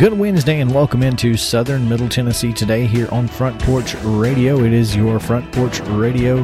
Good 0.00 0.14
Wednesday 0.14 0.60
and 0.60 0.74
welcome 0.74 1.02
into 1.02 1.36
Southern 1.36 1.86
Middle 1.86 2.08
Tennessee 2.08 2.54
today 2.54 2.86
here 2.86 3.06
on 3.12 3.28
Front 3.28 3.60
Porch 3.60 3.94
Radio. 3.96 4.64
It 4.64 4.72
is 4.72 4.96
your 4.96 5.20
Front 5.20 5.52
Porch 5.52 5.80
Radio 5.80 6.36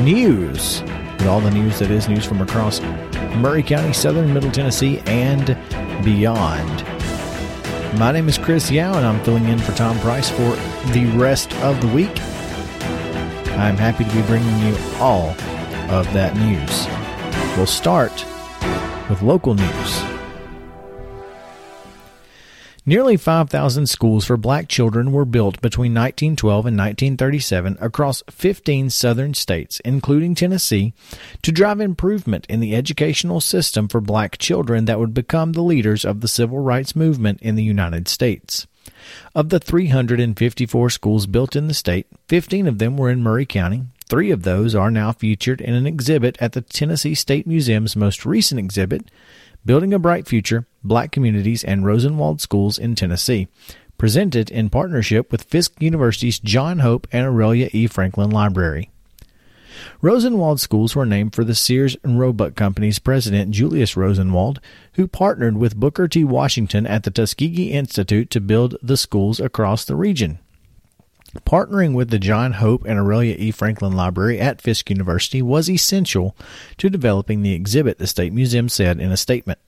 news 0.00 0.82
with 0.82 1.26
all 1.26 1.40
the 1.40 1.50
news 1.50 1.78
that 1.78 1.90
is 1.90 2.06
news 2.06 2.26
from 2.26 2.42
across 2.42 2.82
Maury 3.36 3.62
County, 3.62 3.94
Southern 3.94 4.34
Middle 4.34 4.50
Tennessee, 4.50 5.00
and 5.06 5.56
beyond. 6.04 6.84
My 7.98 8.12
name 8.12 8.28
is 8.28 8.36
Chris 8.36 8.70
Yao 8.70 8.94
and 8.98 9.06
I'm 9.06 9.24
filling 9.24 9.46
in 9.46 9.58
for 9.58 9.72
Tom 9.72 9.98
Price 10.00 10.28
for 10.28 10.54
the 10.92 11.10
rest 11.16 11.54
of 11.62 11.80
the 11.80 11.88
week. 11.88 12.20
I'm 13.56 13.78
happy 13.78 14.04
to 14.04 14.14
be 14.14 14.20
bringing 14.26 14.58
you 14.58 14.76
all 14.98 15.30
of 15.88 16.12
that 16.12 16.36
news. 16.36 16.86
We'll 17.56 17.64
start 17.64 18.26
with 19.08 19.22
local 19.22 19.54
news. 19.54 20.17
Nearly 22.88 23.18
5,000 23.18 23.86
schools 23.86 24.24
for 24.24 24.38
black 24.38 24.66
children 24.66 25.12
were 25.12 25.26
built 25.26 25.60
between 25.60 25.92
1912 25.92 26.64
and 26.64 26.78
1937 26.78 27.76
across 27.82 28.22
15 28.30 28.88
southern 28.88 29.34
states, 29.34 29.78
including 29.80 30.34
Tennessee, 30.34 30.94
to 31.42 31.52
drive 31.52 31.80
improvement 31.80 32.46
in 32.48 32.60
the 32.60 32.74
educational 32.74 33.42
system 33.42 33.88
for 33.88 34.00
black 34.00 34.38
children 34.38 34.86
that 34.86 34.98
would 34.98 35.12
become 35.12 35.52
the 35.52 35.60
leaders 35.60 36.06
of 36.06 36.22
the 36.22 36.28
civil 36.28 36.60
rights 36.60 36.96
movement 36.96 37.42
in 37.42 37.56
the 37.56 37.62
United 37.62 38.08
States. 38.08 38.66
Of 39.34 39.50
the 39.50 39.60
354 39.60 40.88
schools 40.88 41.26
built 41.26 41.54
in 41.54 41.68
the 41.68 41.74
state, 41.74 42.06
15 42.30 42.66
of 42.66 42.78
them 42.78 42.96
were 42.96 43.10
in 43.10 43.22
Maury 43.22 43.44
County. 43.44 43.82
Three 44.08 44.30
of 44.30 44.44
those 44.44 44.74
are 44.74 44.90
now 44.90 45.12
featured 45.12 45.60
in 45.60 45.74
an 45.74 45.86
exhibit 45.86 46.38
at 46.40 46.52
the 46.52 46.62
Tennessee 46.62 47.14
State 47.14 47.46
Museum's 47.46 47.94
most 47.94 48.24
recent 48.24 48.58
exhibit, 48.58 49.10
Building 49.64 49.92
a 49.92 49.98
Bright 49.98 50.26
Future 50.26 50.66
Black 50.82 51.12
Communities 51.12 51.64
and 51.64 51.84
Rosenwald 51.84 52.40
Schools 52.40 52.78
in 52.78 52.94
Tennessee, 52.94 53.48
presented 53.98 54.50
in 54.50 54.70
partnership 54.70 55.30
with 55.30 55.44
Fisk 55.44 55.74
University's 55.80 56.38
John 56.38 56.78
Hope 56.78 57.06
and 57.12 57.26
Aurelia 57.26 57.68
E. 57.72 57.86
Franklin 57.86 58.30
Library. 58.30 58.90
Rosenwald 60.00 60.60
schools 60.60 60.96
were 60.96 61.06
named 61.06 61.34
for 61.34 61.44
the 61.44 61.54
Sears 61.54 61.96
and 62.02 62.18
Roebuck 62.18 62.54
Company's 62.54 62.98
president 62.98 63.50
Julius 63.50 63.96
Rosenwald, 63.96 64.60
who 64.94 65.06
partnered 65.06 65.56
with 65.56 65.76
Booker 65.76 66.08
T. 66.08 66.24
Washington 66.24 66.86
at 66.86 67.02
the 67.02 67.10
Tuskegee 67.10 67.72
Institute 67.72 68.30
to 68.30 68.40
build 68.40 68.76
the 68.82 68.96
schools 68.96 69.40
across 69.40 69.84
the 69.84 69.96
region. 69.96 70.38
Partnering 71.44 71.94
with 71.94 72.10
the 72.10 72.18
John 72.18 72.54
Hope 72.54 72.84
and 72.84 72.98
Aurelia 72.98 73.36
E. 73.38 73.50
Franklin 73.50 73.92
Library 73.92 74.40
at 74.40 74.62
Fisk 74.62 74.88
University 74.88 75.42
was 75.42 75.68
essential 75.68 76.34
to 76.78 76.88
developing 76.88 77.42
the 77.42 77.52
exhibit, 77.52 77.98
the 77.98 78.06
State 78.06 78.32
Museum 78.32 78.68
said 78.68 78.98
in 78.98 79.12
a 79.12 79.16
statement. 79.16 79.58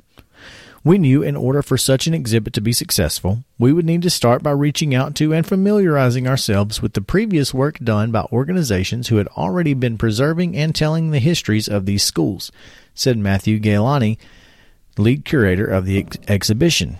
We 0.83 0.97
knew 0.97 1.23
in 1.23 1.37
order 1.37 1.61
for 1.61 1.77
such 1.77 2.07
an 2.07 2.15
exhibit 2.15 2.55
to 2.55 2.63
be 2.63 2.73
successful, 2.73 3.45
we 3.59 3.71
would 3.71 3.85
need 3.85 4.01
to 4.03 4.11
start 4.11 4.43
by 4.43 4.53
reaching 4.53 4.95
out 4.95 5.15
to 5.17 5.35
and 5.35 5.47
familiarizing 5.47 6.27
ourselves 6.27 6.81
with 6.81 6.95
the 6.95 7.03
previous 7.03 7.53
work 7.53 7.79
done 7.81 8.11
by 8.11 8.23
organizations 8.33 9.09
who 9.09 9.17
had 9.17 9.29
already 9.29 9.75
been 9.75 9.99
preserving 9.99 10.57
and 10.57 10.75
telling 10.75 11.11
the 11.11 11.19
histories 11.19 11.69
of 11.69 11.85
these 11.85 12.03
schools, 12.03 12.51
said 12.95 13.19
Matthew 13.19 13.61
Gailani, 13.61 14.17
lead 14.97 15.27
curator 15.27 15.67
of 15.67 15.85
the 15.85 15.99
ex- 15.99 16.17
exhibition. 16.27 16.97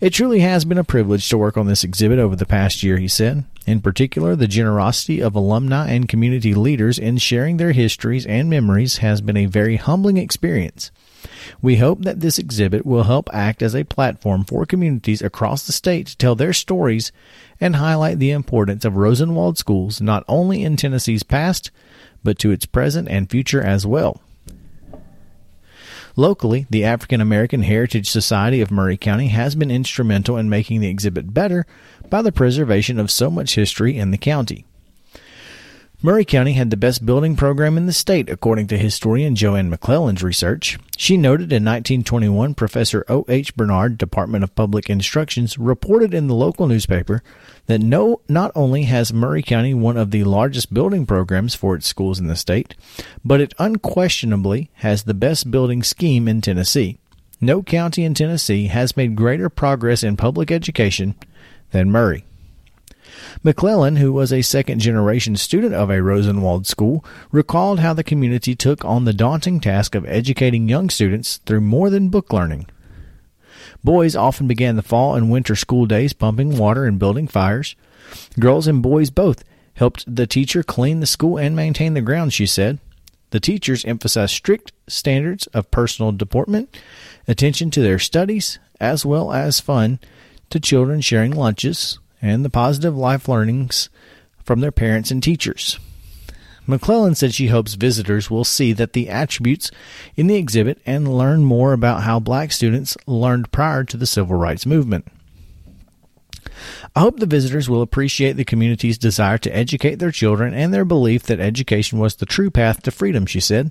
It 0.00 0.14
truly 0.14 0.40
has 0.40 0.64
been 0.64 0.78
a 0.78 0.84
privilege 0.84 1.28
to 1.28 1.38
work 1.38 1.56
on 1.56 1.66
this 1.66 1.84
exhibit 1.84 2.18
over 2.18 2.34
the 2.34 2.46
past 2.46 2.82
year, 2.82 2.96
he 2.96 3.08
said. 3.08 3.44
In 3.66 3.80
particular, 3.80 4.34
the 4.34 4.48
generosity 4.48 5.20
of 5.20 5.34
alumni 5.34 5.90
and 5.90 6.08
community 6.08 6.54
leaders 6.54 6.98
in 6.98 7.18
sharing 7.18 7.58
their 7.58 7.72
histories 7.72 8.24
and 8.24 8.48
memories 8.48 8.98
has 8.98 9.20
been 9.20 9.36
a 9.36 9.46
very 9.46 9.76
humbling 9.76 10.16
experience. 10.16 10.90
We 11.60 11.76
hope 11.76 12.02
that 12.02 12.20
this 12.20 12.38
exhibit 12.38 12.86
will 12.86 13.02
help 13.04 13.28
act 13.32 13.62
as 13.62 13.74
a 13.74 13.84
platform 13.84 14.44
for 14.44 14.64
communities 14.64 15.20
across 15.20 15.66
the 15.66 15.72
state 15.72 16.06
to 16.08 16.16
tell 16.16 16.34
their 16.34 16.54
stories 16.54 17.12
and 17.60 17.76
highlight 17.76 18.18
the 18.18 18.30
importance 18.30 18.84
of 18.84 18.96
Rosenwald 18.96 19.58
schools 19.58 20.00
not 20.00 20.24
only 20.28 20.64
in 20.64 20.76
Tennessee's 20.76 21.22
past, 21.22 21.70
but 22.24 22.38
to 22.38 22.50
its 22.50 22.66
present 22.66 23.08
and 23.08 23.30
future 23.30 23.62
as 23.62 23.86
well. 23.86 24.20
Locally, 26.16 26.66
the 26.70 26.84
African 26.84 27.20
American 27.20 27.62
Heritage 27.62 28.08
Society 28.08 28.60
of 28.60 28.70
Maury 28.70 28.96
County 28.96 29.28
has 29.28 29.54
been 29.54 29.70
instrumental 29.70 30.36
in 30.36 30.48
making 30.48 30.80
the 30.80 30.88
exhibit 30.88 31.32
better 31.32 31.66
by 32.08 32.22
the 32.22 32.32
preservation 32.32 32.98
of 32.98 33.10
so 33.10 33.30
much 33.30 33.54
history 33.54 33.96
in 33.96 34.10
the 34.10 34.18
county. 34.18 34.66
Maury 36.02 36.24
County 36.24 36.54
had 36.54 36.70
the 36.70 36.78
best 36.78 37.04
building 37.04 37.36
program 37.36 37.76
in 37.76 37.84
the 37.84 37.92
state, 37.92 38.30
according 38.30 38.66
to 38.68 38.78
historian 38.78 39.34
Joanne 39.34 39.68
McClellan's 39.68 40.22
research. 40.22 40.78
She 40.96 41.18
noted 41.18 41.52
in 41.52 41.62
1921 41.62 42.54
Professor 42.54 43.04
O. 43.10 43.26
H. 43.28 43.54
Bernard, 43.54 43.98
Department 43.98 44.42
of 44.42 44.54
Public 44.54 44.88
Instructions, 44.88 45.58
reported 45.58 46.14
in 46.14 46.26
the 46.26 46.34
local 46.34 46.66
newspaper 46.66 47.22
that 47.66 47.82
no, 47.82 48.22
not 48.30 48.50
only 48.54 48.84
has 48.84 49.12
Maury 49.12 49.42
County 49.42 49.74
one 49.74 49.98
of 49.98 50.10
the 50.10 50.24
largest 50.24 50.72
building 50.72 51.04
programs 51.04 51.54
for 51.54 51.74
its 51.74 51.86
schools 51.86 52.18
in 52.18 52.28
the 52.28 52.34
state, 52.34 52.74
but 53.22 53.42
it 53.42 53.52
unquestionably 53.58 54.70
has 54.76 55.02
the 55.02 55.12
best 55.12 55.50
building 55.50 55.82
scheme 55.82 56.26
in 56.26 56.40
Tennessee. 56.40 56.98
No 57.42 57.62
county 57.62 58.04
in 58.04 58.14
Tennessee 58.14 58.68
has 58.68 58.96
made 58.96 59.16
greater 59.16 59.50
progress 59.50 60.02
in 60.02 60.16
public 60.16 60.50
education 60.50 61.14
than 61.72 61.92
Maury. 61.92 62.24
McClellan, 63.42 63.96
who 63.96 64.12
was 64.12 64.32
a 64.32 64.42
second 64.42 64.80
generation 64.80 65.36
student 65.36 65.74
of 65.74 65.90
a 65.90 66.02
Rosenwald 66.02 66.66
school, 66.66 67.04
recalled 67.30 67.80
how 67.80 67.92
the 67.92 68.04
community 68.04 68.54
took 68.54 68.84
on 68.84 69.04
the 69.04 69.12
daunting 69.12 69.60
task 69.60 69.94
of 69.94 70.06
educating 70.06 70.68
young 70.68 70.90
students 70.90 71.38
through 71.38 71.60
more 71.60 71.90
than 71.90 72.08
book 72.08 72.32
learning. 72.32 72.66
Boys 73.82 74.14
often 74.14 74.46
began 74.46 74.76
the 74.76 74.82
fall 74.82 75.14
and 75.14 75.30
winter 75.30 75.56
school 75.56 75.86
days 75.86 76.12
pumping 76.12 76.56
water 76.56 76.84
and 76.84 76.98
building 76.98 77.26
fires. 77.26 77.76
Girls 78.38 78.66
and 78.66 78.82
boys 78.82 79.10
both 79.10 79.42
helped 79.74 80.04
the 80.06 80.26
teacher 80.26 80.62
clean 80.62 81.00
the 81.00 81.06
school 81.06 81.38
and 81.38 81.56
maintain 81.56 81.94
the 81.94 82.00
grounds, 82.00 82.34
she 82.34 82.46
said. 82.46 82.78
The 83.30 83.40
teachers 83.40 83.84
emphasized 83.84 84.34
strict 84.34 84.72
standards 84.88 85.46
of 85.48 85.70
personal 85.70 86.12
deportment, 86.12 86.76
attention 87.28 87.70
to 87.70 87.80
their 87.80 87.98
studies, 87.98 88.58
as 88.80 89.06
well 89.06 89.32
as 89.32 89.60
fun 89.60 90.00
to 90.50 90.58
children 90.58 91.00
sharing 91.00 91.30
lunches, 91.30 91.98
and 92.22 92.44
the 92.44 92.50
positive 92.50 92.96
life 92.96 93.28
learnings 93.28 93.88
from 94.44 94.60
their 94.60 94.72
parents 94.72 95.10
and 95.10 95.22
teachers. 95.22 95.78
McClellan 96.66 97.14
said 97.14 97.34
she 97.34 97.48
hopes 97.48 97.74
visitors 97.74 98.30
will 98.30 98.44
see 98.44 98.72
that 98.72 98.92
the 98.92 99.08
attributes 99.08 99.70
in 100.16 100.26
the 100.26 100.36
exhibit 100.36 100.80
and 100.86 101.16
learn 101.16 101.42
more 101.42 101.72
about 101.72 102.02
how 102.02 102.20
black 102.20 102.52
students 102.52 102.96
learned 103.06 103.50
prior 103.50 103.84
to 103.84 103.96
the 103.96 104.06
civil 104.06 104.36
rights 104.36 104.66
movement. 104.66 105.06
I 106.94 107.00
hope 107.00 107.18
the 107.18 107.26
visitors 107.26 107.68
will 107.68 107.82
appreciate 107.82 108.32
the 108.34 108.44
community's 108.44 108.98
desire 108.98 109.38
to 109.38 109.56
educate 109.56 109.96
their 109.96 110.10
children 110.10 110.54
and 110.54 110.72
their 110.72 110.84
belief 110.84 111.22
that 111.24 111.40
education 111.40 111.98
was 111.98 112.16
the 112.16 112.26
true 112.26 112.50
path 112.50 112.82
to 112.82 112.90
freedom, 112.90 113.26
she 113.26 113.40
said. 113.40 113.70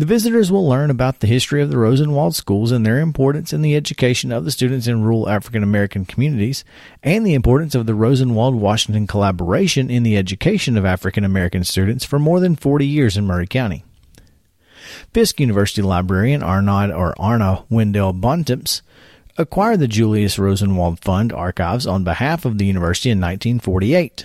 The 0.00 0.06
visitors 0.06 0.50
will 0.50 0.66
learn 0.66 0.88
about 0.88 1.20
the 1.20 1.26
history 1.26 1.60
of 1.60 1.68
the 1.68 1.76
Rosenwald 1.76 2.34
schools 2.34 2.72
and 2.72 2.86
their 2.86 3.00
importance 3.00 3.52
in 3.52 3.60
the 3.60 3.76
education 3.76 4.32
of 4.32 4.46
the 4.46 4.50
students 4.50 4.86
in 4.86 5.02
rural 5.02 5.28
African 5.28 5.62
American 5.62 6.06
communities, 6.06 6.64
and 7.02 7.26
the 7.26 7.34
importance 7.34 7.74
of 7.74 7.84
the 7.84 7.94
Rosenwald 7.94 8.54
Washington 8.54 9.06
collaboration 9.06 9.90
in 9.90 10.02
the 10.02 10.16
education 10.16 10.78
of 10.78 10.86
African 10.86 11.22
American 11.22 11.64
students 11.64 12.02
for 12.02 12.18
more 12.18 12.40
than 12.40 12.56
40 12.56 12.86
years 12.86 13.18
in 13.18 13.26
Maury 13.26 13.46
County. 13.46 13.84
Fisk 15.12 15.38
University 15.38 15.82
librarian 15.82 16.42
Arnaud 16.42 16.94
or 16.94 17.14
Arna 17.20 17.66
Wendell 17.68 18.14
Bontemps 18.14 18.80
acquired 19.36 19.80
the 19.80 19.86
Julius 19.86 20.38
Rosenwald 20.38 21.00
Fund 21.00 21.30
archives 21.30 21.86
on 21.86 22.04
behalf 22.04 22.46
of 22.46 22.56
the 22.56 22.64
university 22.64 23.10
in 23.10 23.20
1948. 23.20 24.24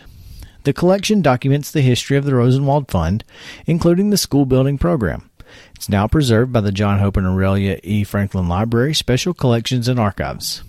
The 0.64 0.72
collection 0.72 1.22
documents 1.22 1.70
the 1.70 1.82
history 1.82 2.16
of 2.16 2.24
the 2.24 2.34
Rosenwald 2.34 2.90
Fund, 2.90 3.26
including 3.66 4.10
the 4.10 4.18
school 4.18 4.46
building 4.46 4.78
program. 4.78 5.30
It's 5.76 5.90
now 5.90 6.08
preserved 6.08 6.54
by 6.54 6.62
the 6.62 6.72
John 6.72 7.00
Hope 7.00 7.18
and 7.18 7.28
Aurelia 7.28 7.80
E. 7.84 8.06
Franklin 8.06 8.48
Library 8.48 8.94
Special 8.94 9.34
Collections 9.34 9.90
and 9.90 10.00
Archives. 10.00 10.64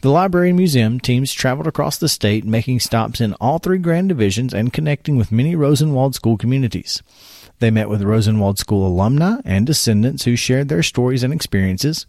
The 0.00 0.10
library 0.10 0.48
and 0.48 0.58
museum 0.58 0.98
teams 0.98 1.32
traveled 1.32 1.68
across 1.68 1.96
the 1.96 2.08
state, 2.08 2.44
making 2.44 2.80
stops 2.80 3.20
in 3.20 3.34
all 3.34 3.60
three 3.60 3.78
grand 3.78 4.08
divisions 4.08 4.52
and 4.52 4.72
connecting 4.72 5.16
with 5.16 5.30
many 5.30 5.54
Rosenwald 5.54 6.16
school 6.16 6.36
communities. 6.36 7.00
They 7.60 7.70
met 7.70 7.88
with 7.88 8.02
Rosenwald 8.02 8.58
School 8.58 8.84
alumni 8.84 9.36
and 9.44 9.64
descendants 9.64 10.24
who 10.24 10.34
shared 10.34 10.68
their 10.68 10.82
stories 10.82 11.22
and 11.22 11.32
experiences. 11.32 12.06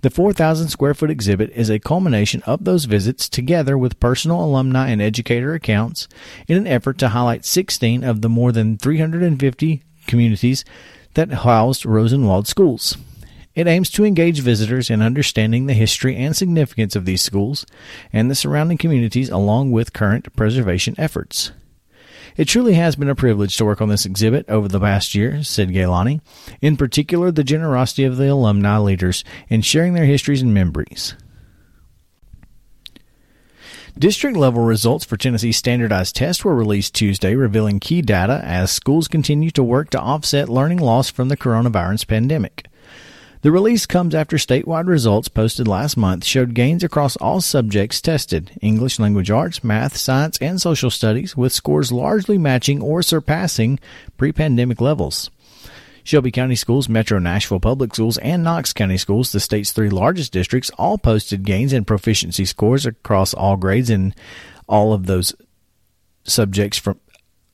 The 0.00 0.10
4,000 0.10 0.70
square 0.70 0.92
foot 0.92 1.08
exhibit 1.08 1.52
is 1.54 1.70
a 1.70 1.78
culmination 1.78 2.42
of 2.42 2.64
those 2.64 2.86
visits 2.86 3.28
together 3.28 3.78
with 3.78 4.00
personal 4.00 4.44
alumni 4.44 4.88
and 4.88 5.00
educator 5.00 5.54
accounts 5.54 6.08
in 6.48 6.56
an 6.56 6.66
effort 6.66 6.98
to 6.98 7.10
highlight 7.10 7.44
16 7.44 8.02
of 8.02 8.22
the 8.22 8.28
more 8.28 8.50
than 8.50 8.76
350 8.76 9.84
communities 10.08 10.64
that 11.14 11.30
housed 11.30 11.86
Rosenwald 11.86 12.48
schools. 12.48 12.96
It 13.54 13.66
aims 13.66 13.90
to 13.90 14.04
engage 14.04 14.40
visitors 14.40 14.88
in 14.88 15.02
understanding 15.02 15.66
the 15.66 15.74
history 15.74 16.16
and 16.16 16.36
significance 16.36 16.94
of 16.94 17.04
these 17.04 17.22
schools 17.22 17.66
and 18.12 18.30
the 18.30 18.34
surrounding 18.34 18.78
communities 18.78 19.30
along 19.30 19.72
with 19.72 19.92
current 19.92 20.34
preservation 20.36 20.94
efforts. 20.98 21.52
It 22.36 22.46
truly 22.46 22.74
has 22.74 22.94
been 22.94 23.08
a 23.08 23.16
privilege 23.16 23.56
to 23.56 23.64
work 23.64 23.80
on 23.80 23.88
this 23.88 24.06
exhibit 24.06 24.48
over 24.48 24.68
the 24.68 24.78
past 24.78 25.12
year, 25.12 25.42
said 25.42 25.70
Gailani. 25.70 26.20
In 26.60 26.76
particular, 26.76 27.32
the 27.32 27.42
generosity 27.42 28.04
of 28.04 28.16
the 28.16 28.28
alumni 28.28 28.78
leaders 28.78 29.24
in 29.48 29.62
sharing 29.62 29.94
their 29.94 30.04
histories 30.04 30.40
and 30.40 30.54
memories. 30.54 31.14
District 33.98 34.36
level 34.36 34.62
results 34.62 35.04
for 35.04 35.16
Tennessee's 35.16 35.56
standardized 35.56 36.14
tests 36.14 36.44
were 36.44 36.54
released 36.54 36.94
Tuesday, 36.94 37.34
revealing 37.34 37.80
key 37.80 38.00
data 38.00 38.40
as 38.44 38.70
schools 38.70 39.08
continue 39.08 39.50
to 39.50 39.62
work 39.64 39.90
to 39.90 39.98
offset 39.98 40.48
learning 40.48 40.78
loss 40.78 41.10
from 41.10 41.28
the 41.28 41.36
coronavirus 41.36 42.06
pandemic. 42.06 42.68
The 43.42 43.50
release 43.50 43.86
comes 43.86 44.14
after 44.14 44.36
statewide 44.36 44.86
results 44.86 45.26
posted 45.26 45.66
last 45.66 45.96
month 45.96 46.24
showed 46.24 46.54
gains 46.54 46.84
across 46.84 47.16
all 47.16 47.40
subjects 47.40 48.00
tested 48.00 48.52
English 48.62 49.00
language 49.00 49.32
arts, 49.32 49.64
math, 49.64 49.96
science, 49.96 50.38
and 50.38 50.60
social 50.60 50.90
studies, 50.90 51.36
with 51.36 51.52
scores 51.52 51.90
largely 51.90 52.38
matching 52.38 52.80
or 52.80 53.02
surpassing 53.02 53.80
pre 54.16 54.30
pandemic 54.30 54.80
levels. 54.80 55.28
Shelby 56.08 56.30
County 56.30 56.54
Schools, 56.54 56.88
Metro 56.88 57.18
Nashville 57.18 57.60
Public 57.60 57.94
Schools, 57.94 58.16
and 58.16 58.42
Knox 58.42 58.72
County 58.72 58.96
Schools, 58.96 59.30
the 59.30 59.40
state's 59.40 59.72
three 59.72 59.90
largest 59.90 60.32
districts, 60.32 60.70
all 60.78 60.96
posted 60.96 61.44
gains 61.44 61.74
in 61.74 61.84
proficiency 61.84 62.46
scores 62.46 62.86
across 62.86 63.34
all 63.34 63.58
grades 63.58 63.90
in 63.90 64.14
all 64.66 64.94
of 64.94 65.04
those 65.04 65.34
subjects 66.24 66.78
from 66.78 66.98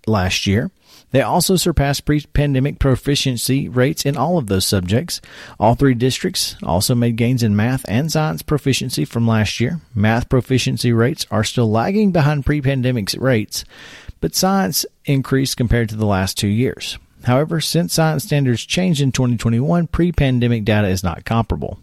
last 0.07 0.47
year. 0.47 0.71
They 1.11 1.21
also 1.21 1.57
surpassed 1.57 2.05
pre 2.05 2.21
pandemic 2.21 2.79
proficiency 2.79 3.69
rates 3.69 4.07
in 4.07 4.17
all 4.17 4.39
of 4.39 4.47
those 4.47 4.65
subjects. 4.65 5.21
All 5.59 5.75
three 5.75 5.95
districts 5.95 6.55
also 6.63 6.95
made 6.95 7.17
gains 7.17 7.43
in 7.43 7.57
math 7.57 7.85
and 7.89 8.13
science 8.13 8.43
proficiency 8.43 9.05
from 9.05 9.27
last 9.27 9.59
year. 9.59 9.81
Math 9.97 10.29
proficiency 10.29 10.93
rates 10.93 11.27
are 11.29 11.43
still 11.43 11.69
lagging 11.69 12.13
behind 12.13 12.47
pre 12.47 12.63
pandemic 12.63 13.15
rates, 13.19 13.65
but 14.21 14.37
science 14.37 14.87
increased 15.07 15.57
compared 15.57 15.89
to 15.89 15.97
the 15.97 16.07
last 16.07 16.39
two 16.39 16.47
years. 16.47 16.99
However, 17.25 17.61
since 17.61 17.95
science 17.95 18.25
standards 18.25 18.65
changed 18.65 19.01
in 19.01 19.13
2021, 19.13 19.87
pre 19.89 20.13
pandemic 20.13 20.65
data 20.65 20.89
is 20.89 21.03
not 21.03 21.25
comparable. 21.25 21.79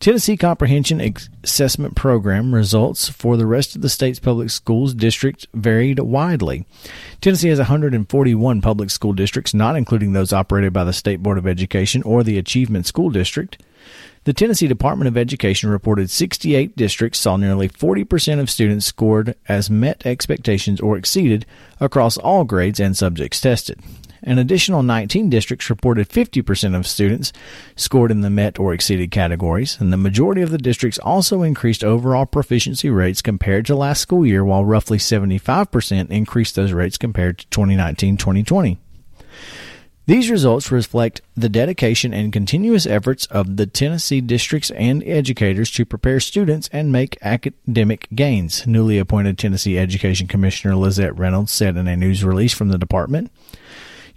Tennessee 0.00 0.36
Comprehensive 0.36 1.28
Assessment 1.42 1.96
Program 1.96 2.54
results 2.54 3.08
for 3.08 3.36
the 3.36 3.46
rest 3.46 3.74
of 3.74 3.82
the 3.82 3.88
state's 3.88 4.20
public 4.20 4.48
schools 4.48 4.94
district 4.94 5.48
varied 5.54 5.98
widely. 5.98 6.64
Tennessee 7.20 7.48
has 7.48 7.58
141 7.58 8.60
public 8.60 8.90
school 8.90 9.12
districts, 9.12 9.54
not 9.54 9.74
including 9.74 10.12
those 10.12 10.32
operated 10.32 10.72
by 10.72 10.84
the 10.84 10.92
State 10.92 11.20
Board 11.20 11.36
of 11.36 11.48
Education 11.48 12.04
or 12.04 12.22
the 12.22 12.38
Achievement 12.38 12.86
School 12.86 13.10
District. 13.10 13.60
The 14.22 14.32
Tennessee 14.32 14.68
Department 14.68 15.08
of 15.08 15.16
Education 15.16 15.68
reported 15.68 16.10
68 16.10 16.76
districts 16.76 17.18
saw 17.18 17.36
nearly 17.36 17.68
40% 17.68 18.38
of 18.38 18.50
students 18.50 18.86
scored 18.86 19.34
as 19.48 19.68
met 19.68 20.06
expectations 20.06 20.80
or 20.80 20.96
exceeded 20.96 21.44
across 21.80 22.16
all 22.16 22.44
grades 22.44 22.78
and 22.78 22.96
subjects 22.96 23.40
tested. 23.40 23.80
An 24.22 24.38
additional 24.38 24.82
19 24.82 25.30
districts 25.30 25.70
reported 25.70 26.08
50% 26.08 26.76
of 26.76 26.86
students 26.86 27.32
scored 27.76 28.10
in 28.10 28.20
the 28.20 28.30
met 28.30 28.58
or 28.58 28.72
exceeded 28.72 29.10
categories, 29.10 29.78
and 29.80 29.92
the 29.92 29.96
majority 29.96 30.42
of 30.42 30.50
the 30.50 30.58
districts 30.58 30.98
also 30.98 31.42
increased 31.42 31.84
overall 31.84 32.26
proficiency 32.26 32.90
rates 32.90 33.22
compared 33.22 33.66
to 33.66 33.76
last 33.76 34.00
school 34.00 34.26
year, 34.26 34.44
while 34.44 34.64
roughly 34.64 34.98
75% 34.98 36.10
increased 36.10 36.56
those 36.56 36.72
rates 36.72 36.98
compared 36.98 37.38
to 37.38 37.46
2019 37.48 38.16
2020. 38.16 38.78
These 40.08 40.30
results 40.30 40.72
reflect 40.72 41.20
the 41.36 41.50
dedication 41.50 42.14
and 42.14 42.32
continuous 42.32 42.86
efforts 42.86 43.26
of 43.26 43.58
the 43.58 43.66
Tennessee 43.66 44.22
districts 44.22 44.70
and 44.70 45.04
educators 45.04 45.70
to 45.72 45.84
prepare 45.84 46.18
students 46.18 46.70
and 46.72 46.90
make 46.90 47.18
academic 47.20 48.08
gains, 48.14 48.66
newly 48.66 48.96
appointed 48.96 49.36
Tennessee 49.36 49.78
Education 49.78 50.26
Commissioner 50.26 50.76
Lizette 50.76 51.18
Reynolds 51.18 51.52
said 51.52 51.76
in 51.76 51.86
a 51.86 51.94
news 51.94 52.24
release 52.24 52.54
from 52.54 52.70
the 52.70 52.78
department. 52.78 53.30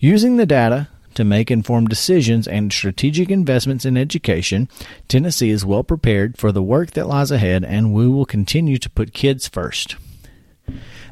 Using 0.03 0.38
the 0.38 0.48
data 0.48 0.88
to 1.13 1.24
make 1.24 1.51
informed 1.51 1.89
decisions 1.89 2.48
and 2.48 2.74
strategic 2.74 3.30
investments 3.30 3.86
in 3.86 3.98
education, 3.98 4.68
Tennessee 5.07 5.51
is 5.51 5.63
well 5.63 5.83
prepared 5.83 6.39
for 6.39 6.51
the 6.51 6.63
work 6.63 6.92
that 6.92 7.06
lies 7.06 7.30
ahead, 7.30 7.63
and 7.63 7.94
we 7.94 8.07
will 8.07 8.25
continue 8.25 8.80
to 8.80 8.89
put 8.89 9.13
kids 9.13 9.48
first. 9.48 9.98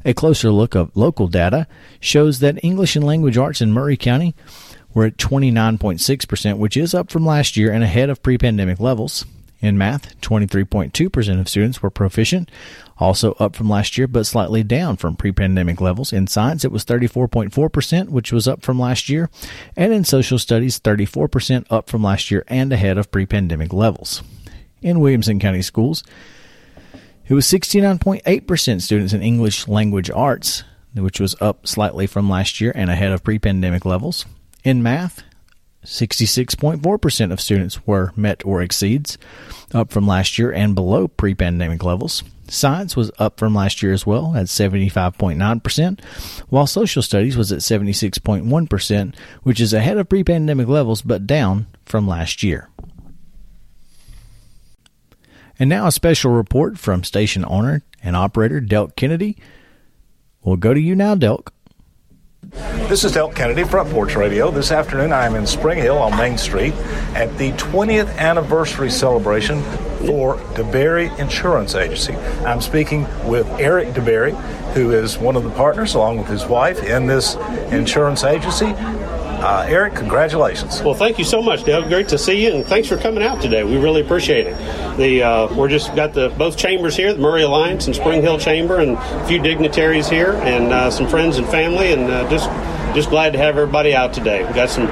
A 0.03 0.15
closer 0.15 0.50
look 0.50 0.74
of 0.74 0.89
local 0.97 1.27
data 1.27 1.68
shows 2.00 2.39
that 2.39 2.63
English 2.63 2.95
and 2.95 3.06
language 3.06 3.38
arts 3.38 3.62
in 3.62 3.71
Maury 3.71 3.95
County 3.95 4.33
were 4.91 5.06
at 5.06 5.18
29.6%, 5.18 6.57
which 6.57 6.75
is 6.75 6.95
up 6.95 7.12
from 7.12 7.24
last 7.24 7.56
year 7.56 7.71
and 7.71 7.83
ahead 7.83 8.09
of 8.09 8.24
pre 8.24 8.39
pandemic 8.39 8.80
levels. 8.80 9.24
In 9.62 9.78
math, 9.78 10.20
23.2% 10.22 11.40
of 11.40 11.50
students 11.50 11.82
were 11.82 11.90
proficient, 11.90 12.50
also 12.98 13.34
up 13.34 13.56
from 13.56 13.70
last 13.70 13.98
year, 13.98 14.08
but 14.08 14.26
slightly 14.26 14.64
down 14.64 14.96
from 14.96 15.18
pre 15.18 15.34
pandemic 15.34 15.82
levels. 15.82 16.14
In 16.14 16.28
science, 16.28 16.64
it 16.64 16.72
was 16.72 16.86
34.4%, 16.86 18.10
which 18.10 18.32
was 18.32 18.48
up 18.48 18.62
from 18.62 18.80
last 18.80 19.10
year. 19.10 19.30
And 19.76 19.92
in 19.92 20.06
social 20.06 20.40
studies, 20.40 20.80
34% 20.80 21.66
up 21.70 21.90
from 21.90 22.04
last 22.04 22.32
year 22.32 22.46
and 22.48 22.72
ahead 22.72 22.98
of 22.98 23.12
pre 23.12 23.26
pandemic 23.26 23.74
levels. 23.74 24.24
In 24.82 25.02
Williamson 25.02 25.40
County 25.40 25.62
Schools, 25.62 26.04
it 27.28 27.34
was 27.34 27.46
69.8% 27.46 28.82
students 28.82 29.14
in 29.14 29.22
English 29.22 29.68
language 29.68 30.10
arts, 30.10 30.64
which 30.96 31.20
was 31.20 31.36
up 31.42 31.68
slightly 31.68 32.08
from 32.08 32.30
last 32.30 32.62
year 32.62 32.72
and 32.76 32.90
ahead 32.90 33.12
of 33.12 33.26
pre 33.26 33.40
pandemic 33.40 33.84
levels. 33.84 34.26
In 34.64 34.82
math, 34.82 35.22
66.4% 35.86 37.31
of 37.31 37.42
students 37.42 37.86
were 37.88 38.12
met 38.16 38.46
or 38.46 38.62
exceeds, 38.62 39.18
up 39.74 39.92
from 39.92 40.08
last 40.08 40.38
year 40.38 40.52
and 40.52 40.76
below 40.76 41.08
pre 41.08 41.34
pandemic 41.34 41.84
levels. 41.84 42.24
Science 42.48 42.96
was 42.96 43.12
up 43.20 43.40
from 43.40 43.54
last 43.54 43.84
year 43.84 43.94
as 43.94 44.06
well 44.06 44.36
at 44.36 44.48
75.9%, 44.48 46.04
while 46.50 46.68
social 46.68 47.02
studies 47.02 47.38
was 47.38 47.52
at 47.52 47.60
76.1%, 47.60 49.16
which 49.44 49.62
is 49.62 49.74
ahead 49.74 49.98
of 49.98 50.10
pre 50.10 50.24
pandemic 50.24 50.68
levels 50.68 51.02
but 51.02 51.28
down 51.28 51.68
from 51.86 52.08
last 52.08 52.44
year. 52.44 52.70
And 55.60 55.70
now 55.70 55.88
a 55.88 55.92
special 55.92 56.32
report 56.32 56.80
from 56.80 57.04
station 57.04 57.46
owner 57.46 57.84
and 58.02 58.16
operator 58.16 58.62
Delk 58.62 58.96
Kennedy. 58.96 59.38
We'll 60.42 60.56
go 60.56 60.74
to 60.74 60.80
you 60.80 60.96
now, 60.96 61.16
Delk. 61.16 61.50
This 62.51 63.04
is 63.04 63.12
Delk 63.12 63.36
Kennedy, 63.36 63.63
Front 63.63 63.92
Porch 63.92 64.16
Radio. 64.16 64.50
This 64.50 64.72
afternoon 64.72 65.13
I 65.13 65.25
am 65.25 65.36
in 65.36 65.46
Spring 65.46 65.78
Hill 65.78 66.00
on 66.00 66.18
Main 66.18 66.36
Street 66.38 66.74
at 67.13 67.38
the 67.38 67.51
20th 67.54 68.18
anniversary 68.18 68.90
celebration 68.90 69.62
for 70.00 70.38
DeBerry 70.56 71.16
Insurance 71.19 71.75
Agency. 71.75 72.16
I'm 72.46 72.62
speaking 72.62 73.04
with 73.28 73.48
Eric 73.60 73.90
DeBerry, 73.90 74.34
who 74.74 74.92
is 74.92 75.18
one 75.19 75.36
of 75.36 75.44
the 75.44 75.51
partners, 75.51 75.94
along 75.94 76.18
with 76.18 76.28
his 76.28 76.46
wife, 76.46 76.84
in 76.84 77.06
this 77.06 77.36
insurance 77.72 78.24
agency. 78.24 78.74
Uh, 79.39 79.65
Eric, 79.69 79.96
congratulations. 79.96 80.81
Well, 80.81 80.93
thank 80.93 81.17
you 81.17 81.24
so 81.24 81.41
much, 81.41 81.63
Dale. 81.63 81.88
Great 81.88 82.10
to 82.10 82.17
see 82.17 82.43
you, 82.43 82.53
and 82.53 82.65
thanks 82.65 82.89
for 82.89 82.98
coming 82.98 83.24
out 83.24 83.41
today. 83.41 83.63
We 83.63 83.77
really 83.77 84.01
appreciate 84.01 84.48
it. 84.48 84.98
The 84.98 85.24
uh, 85.24 85.55
we're 85.55 85.69
just 85.69 85.96
got 85.96 86.13
the 86.13 86.27
both 86.38 86.58
chambers 86.58 86.98
here, 86.98 87.13
the 87.13 87.22
Maury 87.22 87.43
Alliance 87.43 87.88
and 87.88 87.96
Spring 87.96 88.22
Hill 88.22 88.38
Chamber, 88.38 88.79
and 88.79 88.98
a 88.98 89.27
few 89.27 89.39
dignitaries 89.39 90.10
here, 90.10 90.34
and 90.34 90.74
uh, 90.74 90.91
some 90.91 91.08
friends 91.08 91.38
and 91.38 91.48
family, 91.48 91.93
and 91.93 92.12
uh, 92.12 92.29
just 92.29 92.50
just 92.93 93.10
glad 93.10 93.31
to 93.31 93.39
have 93.39 93.58
everybody 93.58 93.96
out 93.96 94.12
today. 94.12 94.46
We 94.46 94.53
got 94.53 94.69
some 94.69 94.88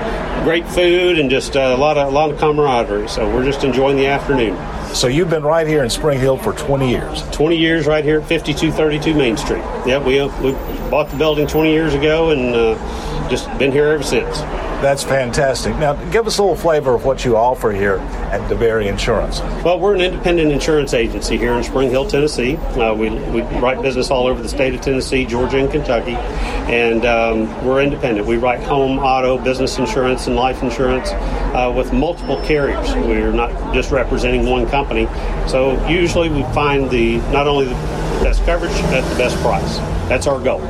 great 0.46 0.66
food 0.66 1.20
and 1.20 1.30
just 1.30 1.58
uh, 1.58 1.74
a 1.76 1.78
lot 1.78 1.98
of 1.98 2.08
a 2.08 2.12
lot 2.12 2.32
of 2.32 2.40
camaraderie. 2.40 3.10
So 3.10 3.30
we're 3.30 3.44
just 3.44 3.66
enjoying 3.66 3.98
the 3.98 4.08
afternoon. 4.08 4.56
So 4.94 5.08
you've 5.08 5.30
been 5.30 5.44
right 5.44 5.68
here 5.68 5.84
in 5.84 5.90
Spring 5.90 6.20
Hill 6.20 6.38
for 6.38 6.54
20 6.54 6.90
years. 6.90 7.22
20 7.32 7.56
years 7.56 7.86
right 7.86 8.04
here 8.04 8.20
at 8.20 8.28
5232 8.28 9.14
Main 9.14 9.38
Street. 9.38 9.64
Yep, 9.86 10.06
we 10.06 10.22
we 10.44 10.52
bought 10.90 11.10
the 11.10 11.18
building 11.18 11.46
20 11.46 11.72
years 11.72 11.94
ago 11.94 12.32
and 12.32 12.56
uh, 12.56 13.30
just 13.30 13.46
been 13.60 13.72
here 13.72 13.88
ever 13.88 14.04
since. 14.04 14.40
That's 14.82 15.04
fantastic. 15.04 15.76
Now, 15.78 15.94
give 16.12 16.28
us 16.28 16.38
a 16.38 16.44
little 16.44 16.56
flavor 16.56 16.94
of 16.94 17.04
what 17.04 17.26
you 17.26 17.36
offer 17.36 17.72
here 17.72 17.96
at 17.96 18.48
DeBerry 18.48 18.86
Insurance. 18.86 19.40
Well, 19.64 19.80
we're 19.80 19.96
an 19.96 20.02
independent 20.02 20.52
insurance 20.52 20.94
agency 20.94 21.36
here 21.36 21.54
in 21.54 21.64
Spring 21.64 21.90
Hill, 21.90 22.08
Tennessee. 22.08 22.58
Uh, 22.58 22.94
we, 22.94 23.10
we 23.10 23.42
write 23.60 23.82
business 23.82 24.12
all 24.12 24.28
over 24.28 24.40
the 24.40 24.48
state 24.48 24.76
of 24.76 24.82
Tennessee, 24.82 25.26
Georgia, 25.26 25.58
and 25.58 25.72
Kentucky, 25.72 26.14
and 26.14 27.06
um, 27.08 27.66
we're 27.66 27.82
independent. 27.82 28.28
We 28.28 28.38
write 28.38 28.62
home, 28.62 29.00
auto, 29.00 29.40
business 29.40 29.80
insurance, 29.80 30.28
and 30.28 30.36
life 30.36 30.62
insurance 30.62 31.10
uh, 31.12 31.74
with 31.76 31.92
multiple 31.92 32.40
carriers. 32.44 32.94
We're 32.94 33.32
not 33.32 33.74
just 33.74 33.92
representing 33.92 34.46
one 34.46 34.70
company. 34.70 35.08
So 35.48 35.88
usually 35.88 36.30
we 36.30 36.44
find 36.54 36.88
the 36.92 37.18
not 37.32 37.48
only 37.48 37.66
the 37.66 37.74
best 38.22 38.46
coverage 38.46 38.72
at 38.74 39.10
the 39.10 39.18
best 39.18 39.36
price. 39.38 39.78
That's 40.08 40.28
our 40.28 40.40
goal. 40.40 40.62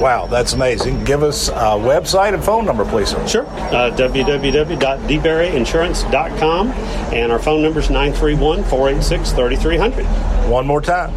Wow, 0.00 0.26
that's 0.26 0.54
amazing. 0.54 1.04
Give 1.04 1.22
us 1.22 1.50
a 1.50 1.76
website 1.76 2.32
and 2.32 2.42
phone 2.42 2.64
number, 2.64 2.86
please, 2.86 3.10
sir. 3.10 3.26
Sure. 3.28 3.46
Uh, 3.46 3.90
www.deberryinsurance.com. 3.94 6.70
And 7.12 7.30
our 7.32 7.38
phone 7.38 7.62
number 7.62 7.80
is 7.80 7.90
931 7.90 8.64
486 8.64 9.32
3300. 9.32 10.04
One 10.48 10.66
more 10.66 10.80
time. 10.80 11.10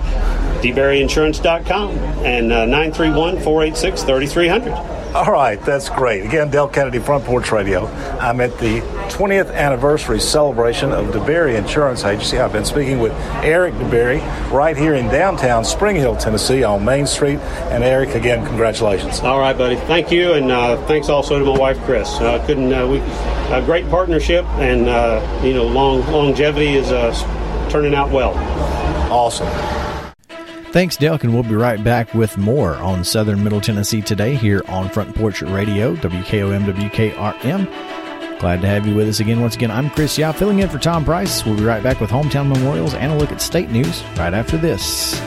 deberryinsurance.com 0.62 1.92
and 2.25 2.52
uh, 2.52 2.66
931 2.66 3.40
486 3.42 4.04
3300. 4.04 5.02
All 5.15 5.32
right, 5.32 5.62
that's 5.62 5.89
great. 5.89 6.25
Again, 6.25 6.50
Del 6.50 6.67
Kennedy, 6.67 6.98
Front 6.98 7.24
Porch 7.25 7.51
Radio. 7.51 7.86
I'm 8.20 8.41
at 8.41 8.58
the 8.58 8.79
20th 9.10 9.53
anniversary 9.53 10.20
celebration 10.20 10.91
of 10.91 11.13
DeBerry 11.13 11.55
Insurance 11.55 12.03
Agency. 12.03 12.39
I've 12.39 12.51
been 12.51 12.65
speaking 12.65 12.98
with 12.98 13.12
Eric 13.43 13.75
DeBerry 13.75 14.22
right 14.51 14.75
here 14.75 14.96
in 14.96 15.05
downtown 15.10 15.65
Spring 15.65 15.98
Hill, 15.98 16.15
Tennessee 16.15 16.63
on 16.63 16.84
Main 16.84 17.05
Street. 17.05 17.38
And 17.70 17.84
Eric, 17.84 18.15
again, 18.15 18.43
congratulations. 18.43 19.20
All 19.20 19.38
right, 19.38 19.55
buddy. 19.55 19.75
Thank 19.75 20.12
you, 20.12 20.34
and 20.34 20.51
uh, 20.51 20.84
thanks 20.88 21.10
also 21.10 21.38
to 21.38 21.46
my 21.46 21.60
wife, 21.60 21.77
Chris. 21.84 22.10
Uh, 22.15 22.43
couldn't 22.48 22.74
uh, 22.74 22.88
we? 22.88 22.98
A 23.53 23.62
great 23.63 23.88
partnership, 23.91 24.46
and 24.55 24.89
uh, 24.89 25.41
you 25.43 25.53
know, 25.53 25.65
long 25.65 26.00
longevity 26.12 26.74
is 26.74 26.91
uh, 26.91 27.70
turning 27.70 27.93
out 27.93 28.10
well. 28.10 28.34
Awesome. 29.12 29.83
Thanks, 30.74 30.98
Delk, 30.98 31.22
and 31.22 31.32
we'll 31.32 31.44
be 31.44 31.53
right 31.53 31.82
back 31.84 32.15
with 32.15 32.36
more 32.36 32.74
on 32.77 33.03
Southern 33.03 33.44
Middle 33.44 33.62
Tennessee 33.62 34.01
today 34.01 34.34
here 34.34 34.63
on 34.68 34.89
Front 34.89 35.13
Porch 35.13 35.44
Radio, 35.44 35.96
WKOM, 35.98 36.65
WKRM. 36.65 38.39
Glad 38.39 38.62
to 38.62 38.68
have 38.68 38.88
you 38.88 38.96
with 38.96 39.08
us 39.08 39.20
again. 39.20 39.39
Once 39.39 39.56
again, 39.56 39.70
I'm 39.70 39.92
Chris 39.92 40.18
Yao, 40.18 40.32
filling 40.32 40.58
in 40.60 40.70
for 40.70 40.80
Tom 40.80 41.06
Price. 41.06 41.46
We'll 41.46 41.56
be 41.56 41.63
right 41.63 41.84
back 41.84 42.01
with 42.01 42.10
hometown 42.10 42.48
memorials 42.48 42.96
and 42.96 43.12
a 43.12 43.15
look 43.15 43.32
at 43.32 43.39
state 43.39 43.70
news 43.70 44.01
right 44.18 44.34
after 44.34 44.58
this. 44.58 45.22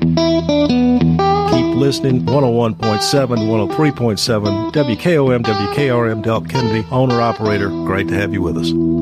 Keep 0.00 1.76
listening 1.76 2.26
101.7, 2.26 2.76
103.7, 2.80 4.72
WKOM, 4.72 5.42
WKRM, 5.44 6.22
Del 6.24 6.40
Kennedy, 6.40 6.84
owner 6.90 7.20
operator. 7.20 7.68
Great 7.68 8.08
to 8.08 8.14
have 8.14 8.32
you 8.32 8.42
with 8.42 8.58
us. 8.58 9.01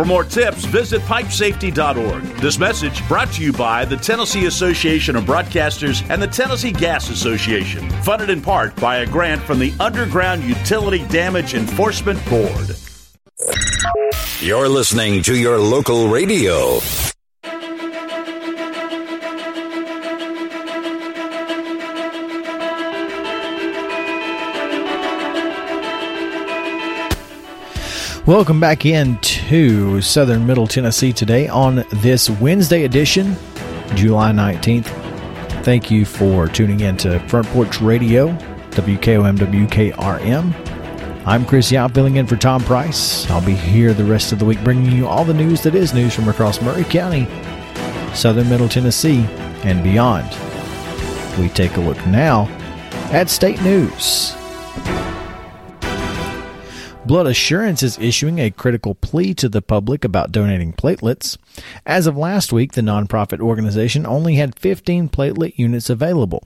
For 0.00 0.06
more 0.06 0.24
tips, 0.24 0.64
visit 0.64 1.02
pipesafety.org. 1.02 2.22
This 2.40 2.58
message 2.58 3.06
brought 3.06 3.30
to 3.32 3.42
you 3.42 3.52
by 3.52 3.84
the 3.84 3.98
Tennessee 3.98 4.46
Association 4.46 5.14
of 5.14 5.24
Broadcasters 5.24 6.08
and 6.08 6.22
the 6.22 6.26
Tennessee 6.26 6.72
Gas 6.72 7.10
Association, 7.10 7.86
funded 8.02 8.30
in 8.30 8.40
part 8.40 8.74
by 8.76 9.00
a 9.00 9.06
grant 9.06 9.42
from 9.42 9.58
the 9.58 9.74
Underground 9.78 10.42
Utility 10.42 11.06
Damage 11.08 11.52
Enforcement 11.52 12.18
Board. 12.30 12.76
You're 14.40 14.70
listening 14.70 15.22
to 15.24 15.36
your 15.36 15.58
local 15.58 16.08
radio. 16.08 16.80
Welcome 28.26 28.60
back 28.60 28.84
into 28.84 30.02
Southern 30.02 30.46
Middle 30.46 30.66
Tennessee 30.66 31.12
today 31.12 31.48
on 31.48 31.84
this 31.90 32.28
Wednesday 32.28 32.84
edition, 32.84 33.34
July 33.94 34.30
19th. 34.30 34.84
Thank 35.64 35.90
you 35.90 36.04
for 36.04 36.46
tuning 36.46 36.80
in 36.80 36.98
to 36.98 37.18
Front 37.28 37.46
Porch 37.48 37.80
Radio, 37.80 38.28
WKOM, 38.72 39.38
WKRM. 39.38 41.26
I'm 41.26 41.46
Chris 41.46 41.72
Yao 41.72 41.88
filling 41.88 42.16
in 42.16 42.26
for 42.26 42.36
Tom 42.36 42.62
Price. 42.62 43.28
I'll 43.30 43.44
be 43.44 43.54
here 43.54 43.94
the 43.94 44.04
rest 44.04 44.32
of 44.32 44.38
the 44.38 44.44
week 44.44 44.62
bringing 44.62 44.92
you 44.92 45.08
all 45.08 45.24
the 45.24 45.34
news 45.34 45.62
that 45.62 45.74
is 45.74 45.94
news 45.94 46.14
from 46.14 46.28
across 46.28 46.60
Maury 46.60 46.84
County, 46.84 47.26
southern 48.14 48.50
Middle 48.50 48.68
Tennessee, 48.68 49.24
and 49.64 49.82
beyond. 49.82 50.28
We 51.38 51.48
take 51.48 51.78
a 51.78 51.80
look 51.80 52.06
now 52.06 52.48
at 53.12 53.30
state 53.30 53.60
news. 53.62 54.36
Blood 57.06 57.26
Assurance 57.26 57.82
is 57.82 57.98
issuing 57.98 58.38
a 58.38 58.50
critical 58.50 58.94
plea 58.94 59.32
to 59.34 59.48
the 59.48 59.62
public 59.62 60.04
about 60.04 60.30
donating 60.30 60.74
platelets. 60.74 61.38
As 61.86 62.06
of 62.06 62.16
last 62.16 62.52
week, 62.52 62.72
the 62.72 62.82
nonprofit 62.82 63.40
organization 63.40 64.06
only 64.06 64.34
had 64.34 64.58
15 64.58 65.08
platelet 65.08 65.58
units 65.58 65.88
available. 65.88 66.44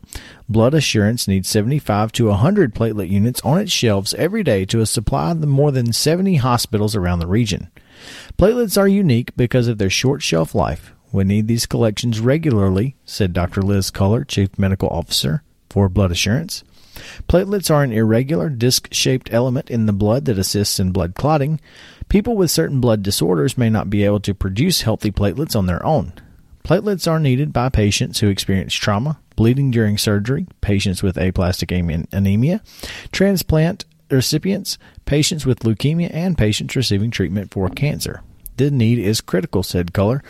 Blood 0.48 0.72
Assurance 0.72 1.26
needs 1.26 1.48
75 1.48 2.12
to 2.12 2.26
100 2.28 2.72
platelet 2.72 3.10
units 3.10 3.40
on 3.42 3.58
its 3.58 3.72
shelves 3.72 4.14
every 4.14 4.44
day 4.44 4.64
to 4.66 4.86
supply 4.86 5.34
the 5.34 5.46
more 5.46 5.72
than 5.72 5.92
70 5.92 6.36
hospitals 6.36 6.94
around 6.94 7.18
the 7.18 7.26
region. 7.26 7.70
Platelets 8.38 8.78
are 8.78 8.88
unique 8.88 9.36
because 9.36 9.66
of 9.66 9.78
their 9.78 9.90
short 9.90 10.22
shelf 10.22 10.54
life. 10.54 10.94
We 11.12 11.24
need 11.24 11.48
these 11.48 11.66
collections 11.66 12.20
regularly, 12.20 12.96
said 13.04 13.32
Dr. 13.32 13.60
Liz 13.60 13.90
Culler, 13.90 14.26
Chief 14.26 14.56
Medical 14.56 14.88
Officer 14.88 15.42
for 15.68 15.88
Blood 15.88 16.12
Assurance. 16.12 16.62
Platelets 17.28 17.70
are 17.70 17.82
an 17.82 17.92
irregular 17.92 18.48
disc 18.48 18.88
shaped 18.92 19.32
element 19.32 19.70
in 19.70 19.86
the 19.86 19.92
blood 19.92 20.24
that 20.26 20.38
assists 20.38 20.78
in 20.78 20.92
blood 20.92 21.14
clotting. 21.14 21.60
People 22.08 22.36
with 22.36 22.50
certain 22.50 22.80
blood 22.80 23.02
disorders 23.02 23.58
may 23.58 23.70
not 23.70 23.90
be 23.90 24.04
able 24.04 24.20
to 24.20 24.34
produce 24.34 24.82
healthy 24.82 25.10
platelets 25.10 25.56
on 25.56 25.66
their 25.66 25.84
own. 25.84 26.12
Platelets 26.64 27.10
are 27.10 27.20
needed 27.20 27.52
by 27.52 27.68
patients 27.68 28.20
who 28.20 28.28
experience 28.28 28.74
trauma, 28.74 29.18
bleeding 29.36 29.70
during 29.70 29.98
surgery, 29.98 30.46
patients 30.60 31.02
with 31.02 31.18
aplastic 31.18 31.70
anemia, 31.70 32.62
transplant 33.12 33.84
recipients, 34.10 34.78
patients 35.04 35.44
with 35.44 35.60
leukemia, 35.60 36.10
and 36.12 36.38
patients 36.38 36.76
receiving 36.76 37.10
treatment 37.10 37.52
for 37.52 37.68
cancer. 37.68 38.22
The 38.56 38.70
need 38.70 38.98
is 38.98 39.20
critical, 39.20 39.62
said 39.62 39.92
Culler. 39.92 40.22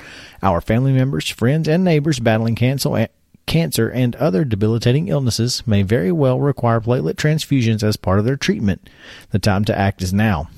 Our 0.43 0.61
family 0.61 0.93
members, 0.93 1.29
friends, 1.29 1.69
and 1.69 1.85
neighbors 1.85 2.19
battling 2.19 2.55
cancer 2.55 3.09
cancer, 3.47 3.89
and 3.89 4.17
other 4.17 4.45
debilitating 4.45 5.09
illnesses 5.09 5.63
may 5.67 5.83
very 5.83 6.13
well 6.13 6.41
require 6.41 6.81
platelet 6.81 7.15
transfusions 7.15 7.83
as 7.83 7.97
part 7.97 8.19
of 8.19 8.25
their 8.25 8.37
treatment. 8.37 8.89
The 9.31 9.39
time 9.39 9.65
to 9.67 9.79
act 9.79 10.03
is 10.03 10.13
now. 10.13 10.49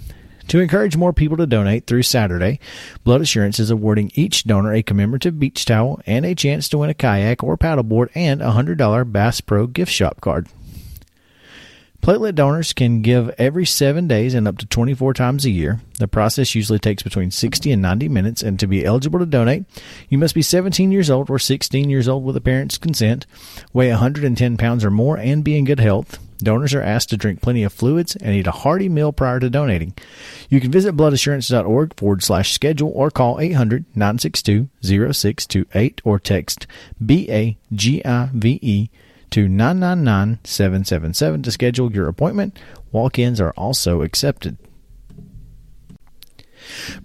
To 0.49 0.61
encourage 0.61 0.97
more 0.97 1.13
people 1.13 1.37
to 1.39 1.47
donate 1.47 1.87
through 1.87 2.05
Saturday, 2.05 2.61
Blood 3.03 3.21
Assurance 3.21 3.59
is 3.59 3.71
awarding 3.71 4.13
each 4.15 4.45
donor 4.45 4.73
a 4.73 4.83
commemorative 4.83 5.41
beach 5.41 5.65
towel 5.65 6.01
and 6.07 6.25
a 6.25 6.37
chance 6.37 6.69
to 6.69 6.79
win 6.79 6.91
a 6.91 6.95
kayak 6.95 7.43
or 7.43 7.57
paddleboard 7.57 8.11
and 8.15 8.41
a 8.41 8.53
$100 8.53 9.11
Bass 9.11 9.41
Pro 9.41 9.67
gift 9.67 9.91
shop 9.91 10.21
card. 10.21 10.47
Platelet 12.07 12.37
donors 12.37 12.73
can 12.73 13.03
give 13.03 13.35
every 13.37 13.67
seven 13.67 14.07
days 14.07 14.33
and 14.33 14.47
up 14.47 14.59
to 14.59 14.67
24 14.67 15.13
times 15.13 15.45
a 15.45 15.51
year. 15.51 15.81
The 15.99 16.07
process 16.07 16.55
usually 16.55 16.79
takes 16.79 17.03
between 17.03 17.33
60 17.33 17.73
and 17.73 17.83
90 17.83 18.09
minutes, 18.09 18.45
and 18.45 18.61
to 18.61 18.69
be 18.69 18.85
eligible 18.85 19.19
to 19.19 19.27
donate, 19.27 19.65
you 20.09 20.17
must 20.17 20.33
be 20.33 20.41
17 20.41 20.93
years 20.93 21.11
old 21.11 21.29
or 21.31 21.41
16 21.41 21.91
years 21.91 22.07
old 22.07 22.25
with 22.25 22.37
a 22.37 22.41
parent's 22.41 22.79
consent, 22.79 23.27
weigh 23.73 23.91
110 23.91 24.57
pounds 24.57 24.85
or 24.85 24.91
more, 24.93 25.19
and 25.19 25.43
be 25.43 25.59
in 25.59 25.65
good 25.65 25.81
health. 25.81 26.21
Donors 26.39 26.75
are 26.75 26.81
asked 26.81 27.11
to 27.11 27.17
drink 27.17 27.43
plenty 27.43 27.65
of 27.65 27.73
fluids 27.73 28.15
and 28.15 28.37
eat 28.37 28.47
a 28.47 28.53
hearty 28.53 28.89
meal 28.89 29.13
prior 29.13 29.41
to 29.41 29.51
donating. 29.51 29.93
You 30.49 30.61
can 30.61 30.71
visit 30.71 30.97
bloodassurance.org 30.97 31.97
forward 31.97 32.23
slash 32.23 32.53
schedule 32.53 32.93
or 32.95 33.11
call 33.11 33.41
800 33.41 33.85
962 33.97 34.69
0628 34.81 36.03
or 36.05 36.21
text 36.21 36.69
BAGIVE 37.05 37.57
to 39.31 39.49
999 39.49 40.41
777 40.45 41.43
to 41.43 41.51
schedule 41.51 41.93
your 41.93 42.09
appointment. 42.09 42.59
Walk 42.93 43.19
ins 43.19 43.41
are 43.41 43.53
also 43.57 44.03
accepted. 44.03 44.57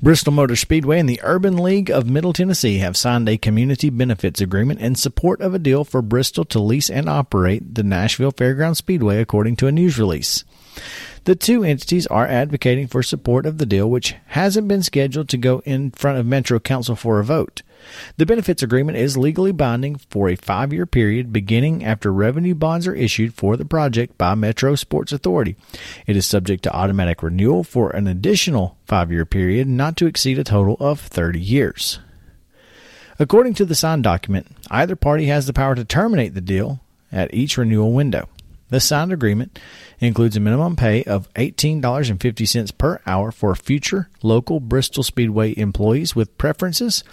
Bristol 0.02 0.34
Motor 0.34 0.56
Speedway 0.56 1.00
and 1.00 1.08
the 1.08 1.20
Urban 1.24 1.58
League 1.58 1.92
of 1.92 2.10
Middle 2.10 2.34
Tennessee 2.34 2.80
have 2.80 2.98
signed 2.98 3.30
a 3.30 3.38
community 3.38 3.90
benefits 3.90 4.42
agreement 4.42 4.80
in 4.80 4.96
support 4.96 5.42
of 5.42 5.54
a 5.54 5.60
deal 5.60 5.84
for 5.84 6.02
Bristol 6.02 6.46
to 6.46 6.60
lease 6.60 6.90
and 6.90 7.08
operate 7.08 7.76
the 7.76 7.84
Nashville 7.84 8.32
Fairground 8.32 8.76
Speedway, 8.76 9.20
according 9.20 9.56
to 9.58 9.68
a 9.68 9.72
news 9.72 10.00
release. 10.00 10.44
The 11.24 11.36
two 11.36 11.64
entities 11.64 12.08
are 12.08 12.26
advocating 12.26 12.88
for 12.88 13.04
support 13.04 13.46
of 13.46 13.60
the 13.60 13.66
deal, 13.68 13.88
which 13.88 14.16
hasn't 14.28 14.68
been 14.68 14.82
scheduled 14.82 15.30
to 15.30 15.38
go 15.38 15.60
in 15.66 15.92
front 15.92 16.18
of 16.18 16.26
Metro 16.26 16.60
Council 16.60 16.96
for 16.96 17.20
a 17.20 17.24
vote. 17.24 17.62
The 18.18 18.26
benefits 18.26 18.64
agreement 18.64 18.98
is 18.98 19.18
legally 19.18 19.52
binding 19.52 19.98
for 19.98 20.30
a 20.30 20.36
five 20.36 20.74
year 20.74 20.88
period 20.88 21.32
beginning 21.32 21.84
after 21.84 22.12
revenue 22.12 22.56
bonds 22.56 22.88
are 22.88 22.96
issued 22.96 23.36
for 23.36 23.56
the 23.56 23.66
project 23.66 24.18
by 24.18 24.34
Metro 24.34 24.74
Sports 24.76 25.12
Authority. 25.12 25.56
It 26.08 26.18
is 26.18 26.26
subject 26.26 26.64
to 26.64 26.76
automatic 26.76 27.22
renewal 27.22 27.64
for 27.64 27.92
an 27.92 28.08
additional 28.08 28.78
five 28.86 29.12
year 29.12 29.26
period 29.26 29.68
not 29.68 29.98
to 29.98 30.08
exceed 30.08 30.40
a 30.40 30.44
total 30.44 30.76
of 30.80 31.00
30 31.00 31.40
years. 31.40 32.00
According 33.20 33.54
to 33.56 33.66
the 33.66 33.76
signed 33.76 34.04
document, 34.04 34.48
either 34.72 34.96
party 34.96 35.28
has 35.28 35.46
the 35.46 35.54
power 35.54 35.76
to 35.76 35.86
terminate 35.86 36.34
the 36.34 36.42
deal 36.42 36.80
at 37.12 37.32
each 37.32 37.58
renewal 37.58 37.94
window. 37.94 38.28
The 38.72 38.80
signed 38.80 39.12
agreement 39.12 39.60
includes 40.00 40.38
a 40.38 40.40
minimum 40.40 40.78
pay 40.78 41.04
of 41.04 41.32
$18.50 41.34 42.78
per 42.78 43.02
hour 43.06 43.32
for 43.32 43.54
future 43.54 44.10
local 44.24 44.62
Bristol 44.62 45.04
Speedway 45.04 45.54
employees 45.58 46.16
with 46.16 46.38
preferences 46.38 47.04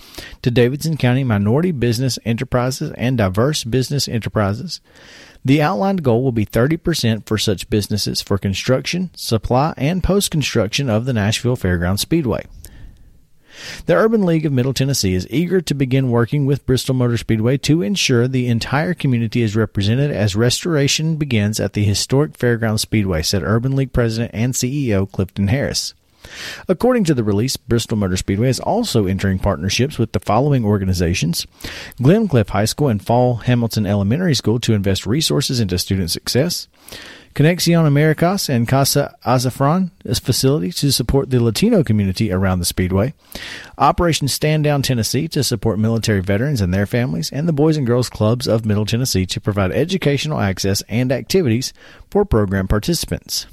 to 0.42 0.52
Davidson 0.52 0.96
County 0.96 1.24
minority 1.24 1.72
business 1.72 2.16
enterprises 2.24 2.92
and 2.96 3.18
diverse 3.18 3.64
business 3.64 4.06
enterprises. 4.06 4.80
The 5.44 5.60
outlined 5.60 6.04
goal 6.04 6.22
will 6.22 6.32
be 6.32 6.46
30% 6.46 7.26
for 7.26 7.38
such 7.38 7.68
businesses 7.68 8.22
for 8.22 8.38
construction, 8.38 9.10
supply, 9.16 9.74
and 9.76 10.04
post 10.04 10.30
construction 10.30 10.88
of 10.88 11.06
the 11.06 11.12
Nashville 11.12 11.56
Fairgrounds 11.56 12.02
Speedway. 12.02 12.46
The 13.86 13.94
Urban 13.94 14.24
League 14.24 14.46
of 14.46 14.52
Middle 14.52 14.74
Tennessee 14.74 15.14
is 15.14 15.26
eager 15.30 15.60
to 15.60 15.74
begin 15.74 16.10
working 16.10 16.46
with 16.46 16.66
Bristol 16.66 16.94
Motor 16.94 17.16
Speedway 17.16 17.56
to 17.58 17.82
ensure 17.82 18.28
the 18.28 18.48
entire 18.48 18.94
community 18.94 19.42
is 19.42 19.56
represented 19.56 20.10
as 20.10 20.36
restoration 20.36 21.16
begins 21.16 21.60
at 21.60 21.72
the 21.72 21.84
historic 21.84 22.36
Fairground 22.36 22.80
Speedway, 22.80 23.22
said 23.22 23.42
Urban 23.42 23.74
League 23.76 23.92
President 23.92 24.30
and 24.34 24.54
CEO 24.54 25.10
Clifton 25.10 25.48
Harris. 25.48 25.94
According 26.66 27.04
to 27.04 27.14
the 27.14 27.24
release, 27.24 27.56
Bristol 27.56 27.96
Motor 27.96 28.16
Speedway 28.16 28.48
is 28.48 28.60
also 28.60 29.06
entering 29.06 29.38
partnerships 29.38 29.98
with 29.98 30.12
the 30.12 30.20
following 30.20 30.64
organizations 30.64 31.46
Glencliff 32.00 32.50
High 32.50 32.64
School 32.64 32.88
and 32.88 33.04
Fall 33.04 33.36
Hamilton 33.36 33.86
Elementary 33.86 34.34
School 34.34 34.60
to 34.60 34.74
invest 34.74 35.06
resources 35.06 35.60
into 35.60 35.78
student 35.78 36.10
success. 36.10 36.68
Conexion 37.38 37.86
Americas 37.86 38.48
and 38.48 38.66
Casa 38.66 39.14
Azafran 39.24 39.92
facility 40.18 40.72
to 40.72 40.90
support 40.90 41.30
the 41.30 41.40
Latino 41.40 41.84
community 41.84 42.32
around 42.32 42.58
the 42.58 42.64
Speedway. 42.64 43.14
Operation 43.78 44.26
Stand 44.26 44.64
Down 44.64 44.82
Tennessee 44.82 45.28
to 45.28 45.44
support 45.44 45.78
military 45.78 46.20
veterans 46.20 46.60
and 46.60 46.74
their 46.74 46.84
families, 46.84 47.30
and 47.30 47.46
the 47.46 47.52
Boys 47.52 47.76
and 47.76 47.86
Girls 47.86 48.08
Clubs 48.10 48.48
of 48.48 48.66
Middle 48.66 48.86
Tennessee 48.86 49.24
to 49.26 49.40
provide 49.40 49.70
educational 49.70 50.40
access 50.40 50.82
and 50.88 51.12
activities 51.12 51.72
for 52.10 52.24
program 52.24 52.66
participants. 52.66 53.46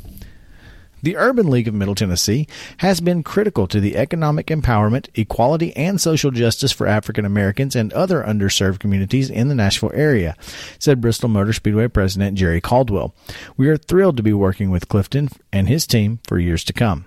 The 1.05 1.17
Urban 1.17 1.51
League 1.51 1.67
of 1.67 1.75
Middle 1.75 1.93
Tennessee 1.93 2.47
has 2.77 2.99
been 2.99 3.21
critical 3.21 3.67
to 3.67 3.79
the 3.79 3.95
economic 3.95 4.47
empowerment, 4.47 5.07
equality, 5.13 5.71
and 5.75 6.01
social 6.01 6.31
justice 6.31 6.71
for 6.71 6.87
African 6.87 7.25
Americans 7.25 7.75
and 7.75 7.93
other 7.93 8.23
underserved 8.23 8.79
communities 8.79 9.29
in 9.29 9.47
the 9.47 9.53
Nashville 9.53 9.91
area, 9.93 10.35
said 10.79 11.01
Bristol 11.01 11.29
Motor 11.29 11.53
Speedway 11.53 11.89
President 11.89 12.35
Jerry 12.35 12.59
Caldwell. 12.59 13.13
We 13.55 13.69
are 13.69 13.77
thrilled 13.77 14.17
to 14.17 14.23
be 14.23 14.33
working 14.33 14.71
with 14.71 14.89
Clifton 14.89 15.29
and 15.53 15.67
his 15.67 15.85
team 15.85 16.21
for 16.27 16.39
years 16.39 16.63
to 16.63 16.73
come. 16.73 17.05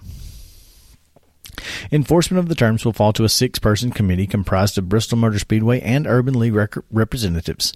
Enforcement 1.90 2.38
of 2.38 2.48
the 2.48 2.54
terms 2.54 2.84
will 2.84 2.92
fall 2.92 3.12
to 3.14 3.24
a 3.24 3.28
six 3.28 3.58
person 3.58 3.90
committee 3.90 4.28
comprised 4.28 4.78
of 4.78 4.88
Bristol 4.88 5.18
Motor 5.18 5.40
Speedway 5.40 5.80
and 5.80 6.06
Urban 6.06 6.38
League 6.38 6.54
rec- 6.54 6.76
representatives. 6.92 7.72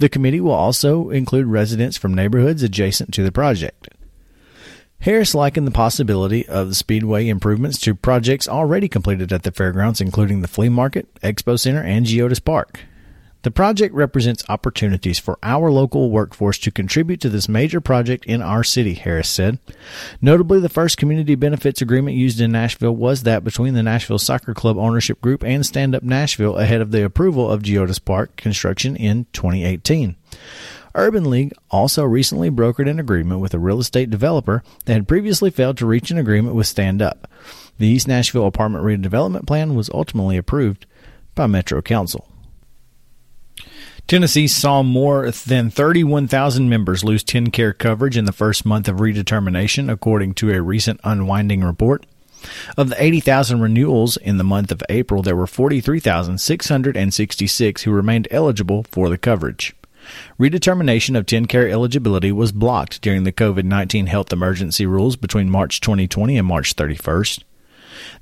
The 0.00 0.08
committee 0.08 0.40
will 0.40 0.50
also 0.50 1.10
include 1.10 1.46
residents 1.46 1.96
from 1.96 2.14
neighborhoods 2.14 2.64
adjacent 2.64 3.14
to 3.14 3.22
the 3.22 3.30
project. 3.30 3.90
Harris 5.02 5.34
likened 5.34 5.66
the 5.66 5.72
possibility 5.72 6.46
of 6.46 6.68
the 6.68 6.76
Speedway 6.76 7.28
improvements 7.28 7.76
to 7.80 7.92
projects 7.92 8.46
already 8.46 8.86
completed 8.86 9.32
at 9.32 9.42
the 9.42 9.50
fairgrounds, 9.50 10.00
including 10.00 10.42
the 10.42 10.48
flea 10.48 10.68
market, 10.68 11.12
expo 11.24 11.58
center, 11.58 11.82
and 11.82 12.06
Geodis 12.06 12.42
Park. 12.42 12.82
The 13.42 13.50
project 13.50 13.92
represents 13.96 14.44
opportunities 14.48 15.18
for 15.18 15.40
our 15.42 15.72
local 15.72 16.12
workforce 16.12 16.56
to 16.58 16.70
contribute 16.70 17.20
to 17.22 17.28
this 17.28 17.48
major 17.48 17.80
project 17.80 18.24
in 18.26 18.40
our 18.40 18.62
city, 18.62 18.94
Harris 18.94 19.28
said. 19.28 19.58
Notably, 20.20 20.60
the 20.60 20.68
first 20.68 20.98
community 20.98 21.34
benefits 21.34 21.82
agreement 21.82 22.16
used 22.16 22.40
in 22.40 22.52
Nashville 22.52 22.94
was 22.94 23.24
that 23.24 23.42
between 23.42 23.74
the 23.74 23.82
Nashville 23.82 24.20
Soccer 24.20 24.54
Club 24.54 24.78
ownership 24.78 25.20
group 25.20 25.42
and 25.42 25.66
Stand 25.66 25.96
Up 25.96 26.04
Nashville 26.04 26.58
ahead 26.58 26.80
of 26.80 26.92
the 26.92 27.04
approval 27.04 27.50
of 27.50 27.64
Geodis 27.64 28.02
Park 28.04 28.36
construction 28.36 28.94
in 28.94 29.26
2018. 29.32 30.14
Urban 30.94 31.30
League 31.30 31.52
also 31.70 32.04
recently 32.04 32.50
brokered 32.50 32.88
an 32.88 32.98
agreement 32.98 33.40
with 33.40 33.54
a 33.54 33.58
real 33.58 33.80
estate 33.80 34.10
developer 34.10 34.62
that 34.84 34.92
had 34.92 35.08
previously 35.08 35.50
failed 35.50 35.78
to 35.78 35.86
reach 35.86 36.10
an 36.10 36.18
agreement 36.18 36.54
with 36.54 36.66
Stand 36.66 37.00
Up. 37.00 37.26
The 37.78 37.88
East 37.88 38.06
Nashville 38.06 38.46
apartment 38.46 38.84
redevelopment 38.84 39.46
plan 39.46 39.74
was 39.74 39.88
ultimately 39.90 40.36
approved 40.36 40.84
by 41.34 41.46
Metro 41.46 41.80
Council. 41.80 42.28
Tennessee 44.06 44.46
saw 44.46 44.82
more 44.82 45.30
than 45.30 45.70
31,000 45.70 46.68
members 46.68 47.04
lose 47.04 47.24
TennCare 47.24 47.78
coverage 47.78 48.16
in 48.16 48.26
the 48.26 48.32
first 48.32 48.66
month 48.66 48.88
of 48.88 48.96
redetermination, 48.96 49.90
according 49.90 50.34
to 50.34 50.52
a 50.52 50.60
recent 50.60 51.00
unwinding 51.02 51.64
report. 51.64 52.04
Of 52.76 52.90
the 52.90 53.02
80,000 53.02 53.60
renewals 53.60 54.16
in 54.16 54.36
the 54.36 54.44
month 54.44 54.72
of 54.72 54.82
April, 54.88 55.22
there 55.22 55.36
were 55.36 55.46
43,666 55.46 57.82
who 57.82 57.92
remained 57.92 58.26
eligible 58.30 58.84
for 58.90 59.08
the 59.08 59.16
coverage. 59.16 59.74
Redetermination 60.38 61.16
of 61.16 61.26
TennCare 61.26 61.70
eligibility 61.70 62.32
was 62.32 62.52
blocked 62.52 63.00
during 63.00 63.24
the 63.24 63.32
COVID 63.32 63.64
19 63.64 64.06
health 64.06 64.32
emergency 64.32 64.86
rules 64.86 65.16
between 65.16 65.50
March 65.50 65.80
2020 65.80 66.36
and 66.36 66.46
March 66.46 66.74
31st. 66.76 67.42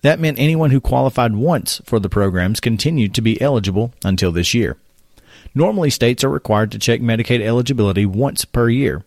That 0.03 0.21
meant 0.21 0.39
anyone 0.39 0.71
who 0.71 0.81
qualified 0.81 1.35
once 1.35 1.81
for 1.85 1.99
the 1.99 2.09
programs 2.09 2.61
continued 2.61 3.15
to 3.15 3.23
be 3.23 3.41
eligible 3.41 3.93
until 4.05 4.33
this 4.33 4.55
year. 4.55 4.77
Normally, 5.55 5.91
states 5.91 6.23
are 6.23 6.31
required 6.31 6.71
to 6.73 6.79
check 6.79 7.01
Medicaid 7.01 7.41
eligibility 7.41 8.07
once 8.07 8.45
per 8.45 8.69
year. 8.69 9.05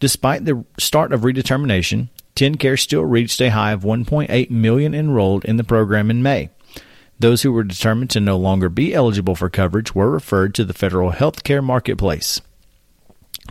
Despite 0.00 0.44
the 0.44 0.64
start 0.78 1.12
of 1.12 1.22
redetermination, 1.22 2.08
TennCare 2.36 2.78
still 2.78 3.04
reached 3.04 3.40
a 3.40 3.50
high 3.50 3.72
of 3.72 3.82
1.8 3.82 4.50
million 4.50 4.94
enrolled 4.94 5.44
in 5.44 5.56
the 5.56 5.64
program 5.64 6.10
in 6.10 6.22
May. 6.22 6.50
Those 7.18 7.42
who 7.42 7.52
were 7.52 7.64
determined 7.64 8.10
to 8.10 8.20
no 8.20 8.36
longer 8.36 8.68
be 8.68 8.94
eligible 8.94 9.34
for 9.34 9.48
coverage 9.48 9.94
were 9.94 10.10
referred 10.10 10.54
to 10.56 10.64
the 10.64 10.74
federal 10.74 11.10
health 11.10 11.44
care 11.44 11.62
marketplace. 11.62 12.40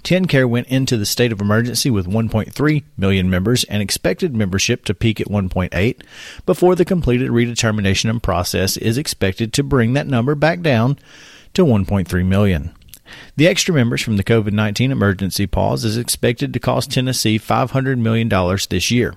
TennCare 0.02 0.50
went 0.50 0.68
into 0.68 0.98
the 0.98 1.06
state 1.06 1.32
of 1.32 1.40
emergency 1.40 1.90
with 1.90 2.08
1.3 2.08 2.84
million 2.98 3.30
members 3.30 3.64
and 3.66 3.82
expected 3.82 4.36
membership 4.36 4.84
to 4.86 4.94
peak 4.94 5.22
at 5.22 5.28
1.8 5.28 6.02
before 6.46 6.76
the 6.76 6.84
completed 6.84 7.30
redetermination 7.30 8.10
and 8.10 8.22
process 8.22 8.76
is 8.76 8.98
expected 8.98 9.54
to 9.54 9.64
bring 9.64 9.94
that 9.94 10.08
number 10.08 10.36
back 10.36 10.62
down 10.62 10.98
to 11.54 11.64
1.3 11.64 12.26
million. 12.26 12.74
The 13.36 13.48
extra 13.48 13.74
members 13.74 14.02
from 14.02 14.18
the 14.18 14.24
COVID 14.24 14.52
19 14.52 14.92
emergency 14.92 15.46
pause 15.48 15.86
is 15.86 15.98
expected 15.98 16.54
to 16.54 16.60
cost 16.60 16.92
Tennessee 16.92 17.40
$500 17.40 17.98
million 18.00 18.30
this 18.70 18.92
year. 18.92 19.14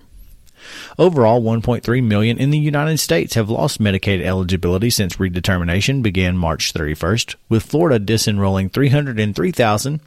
Overall, 0.98 1.42
1.3 1.42 2.02
million 2.02 2.38
in 2.38 2.50
the 2.50 2.58
United 2.58 2.98
States 2.98 3.34
have 3.34 3.50
lost 3.50 3.80
Medicaid 3.80 4.22
eligibility 4.22 4.90
since 4.90 5.16
redetermination 5.16 6.02
began 6.02 6.36
March 6.36 6.72
31st, 6.72 7.36
with 7.48 7.62
Florida 7.62 8.04
disenrolling 8.04 8.72
303,000 8.72 10.00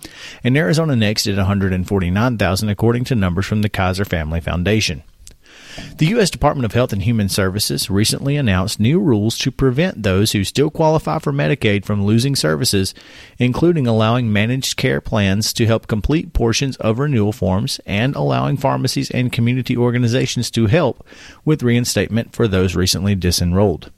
and 0.44 0.58
Arizona 0.58 0.96
next 0.96 1.28
at 1.28 1.38
149,000 1.38 2.70
according 2.70 3.04
to 3.06 3.16
numbers 3.16 3.46
from 3.46 3.62
the 3.62 3.70
Kaiser 3.70 4.06
Family 4.06 4.42
Foundation. 4.42 5.04
The 5.98 6.08
U.S. 6.08 6.30
Department 6.30 6.66
of 6.66 6.74
Health 6.74 6.94
and 6.94 7.02
Human 7.02 7.30
Services 7.30 7.90
recently 7.90 8.36
announced 8.36 8.80
new 8.80 9.00
rules 9.00 9.38
to 9.40 9.52
prevent 9.52 10.04
those 10.04 10.32
who 10.32 10.44
still 10.44 10.70
qualify 10.70 11.20
for 11.20 11.32
Medicaid 11.32 11.86
from 11.86 12.06
losing 12.06 12.36
services, 12.36 12.94
including 13.38 13.86
allowing 13.86 14.32
managed 14.32 14.78
care 14.78 15.02
plans 15.02 15.54
to 15.54 15.66
help 15.66 15.88
complete 15.88 16.34
portions 16.34 16.78
of 16.78 17.00
renewal 17.00 17.34
forms 17.34 17.80
and 17.86 18.16
allowing 18.16 18.58
pharmacies 18.58 19.12
and 19.12 19.32
community 19.32 19.76
organizations 19.76 20.50
to 20.52 20.68
help 20.68 21.06
with 21.46 21.64
reinstatement 21.64 22.34
for 22.34 22.48
those 22.48 22.76
recently 22.76 23.16
disenrolled. 23.16 23.92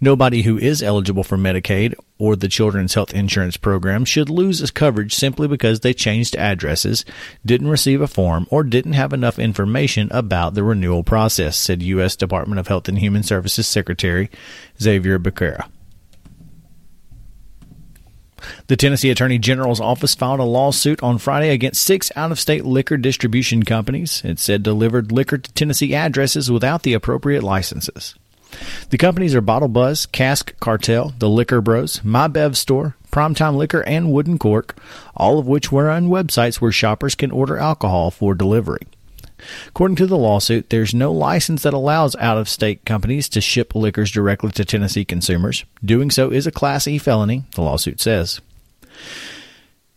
Nobody 0.00 0.42
who 0.42 0.58
is 0.58 0.82
eligible 0.82 1.24
for 1.24 1.36
Medicaid 1.36 1.94
or 2.18 2.36
the 2.36 2.48
Children's 2.48 2.94
Health 2.94 3.12
Insurance 3.12 3.56
Program 3.56 4.04
should 4.04 4.30
lose 4.30 4.68
coverage 4.70 5.14
simply 5.14 5.48
because 5.48 5.80
they 5.80 5.92
changed 5.92 6.36
addresses, 6.36 7.04
didn't 7.44 7.68
receive 7.68 8.00
a 8.00 8.06
form, 8.06 8.46
or 8.50 8.62
didn't 8.62 8.94
have 8.94 9.12
enough 9.12 9.38
information 9.38 10.08
about 10.10 10.54
the 10.54 10.64
renewal 10.64 11.02
process, 11.02 11.56
said 11.56 11.82
U.S. 11.82 12.16
Department 12.16 12.58
of 12.58 12.68
Health 12.68 12.88
and 12.88 12.98
Human 12.98 13.22
Services 13.22 13.66
Secretary 13.66 14.30
Xavier 14.80 15.18
Becerra. 15.18 15.68
The 18.66 18.76
Tennessee 18.76 19.10
Attorney 19.10 19.38
General's 19.38 19.80
office 19.80 20.14
filed 20.14 20.40
a 20.40 20.44
lawsuit 20.44 21.02
on 21.02 21.18
Friday 21.18 21.50
against 21.50 21.82
six 21.82 22.10
out 22.16 22.32
of 22.32 22.40
state 22.40 22.64
liquor 22.64 22.96
distribution 22.96 23.64
companies. 23.64 24.22
It 24.24 24.38
said 24.38 24.62
delivered 24.62 25.12
liquor 25.12 25.38
to 25.38 25.52
Tennessee 25.52 25.94
addresses 25.94 26.50
without 26.50 26.82
the 26.82 26.94
appropriate 26.94 27.42
licenses. 27.42 28.14
The 28.90 28.98
companies 28.98 29.34
are 29.34 29.40
Bottle 29.40 29.68
Buzz, 29.68 30.06
Cask 30.06 30.58
Cartel, 30.60 31.12
The 31.18 31.28
Liquor 31.28 31.60
Bros, 31.60 32.02
My 32.04 32.28
Bev 32.28 32.56
Store, 32.56 32.96
Primetime 33.10 33.56
Liquor, 33.56 33.82
and 33.82 34.12
Wooden 34.12 34.38
Cork, 34.38 34.76
all 35.16 35.38
of 35.38 35.46
which 35.46 35.72
were 35.72 35.90
on 35.90 36.08
websites 36.08 36.56
where 36.56 36.72
shoppers 36.72 37.14
can 37.14 37.30
order 37.30 37.56
alcohol 37.56 38.10
for 38.10 38.34
delivery. 38.34 38.86
According 39.68 39.96
to 39.96 40.06
the 40.06 40.16
lawsuit, 40.16 40.70
there's 40.70 40.94
no 40.94 41.12
license 41.12 41.62
that 41.62 41.74
allows 41.74 42.16
out 42.16 42.38
of 42.38 42.48
state 42.48 42.84
companies 42.84 43.28
to 43.30 43.40
ship 43.40 43.74
liquors 43.74 44.10
directly 44.10 44.50
to 44.52 44.64
Tennessee 44.64 45.04
consumers. 45.04 45.64
Doing 45.84 46.10
so 46.10 46.30
is 46.30 46.46
a 46.46 46.52
Class 46.52 46.86
E 46.86 46.98
felony, 46.98 47.44
the 47.54 47.62
lawsuit 47.62 48.00
says. 48.00 48.40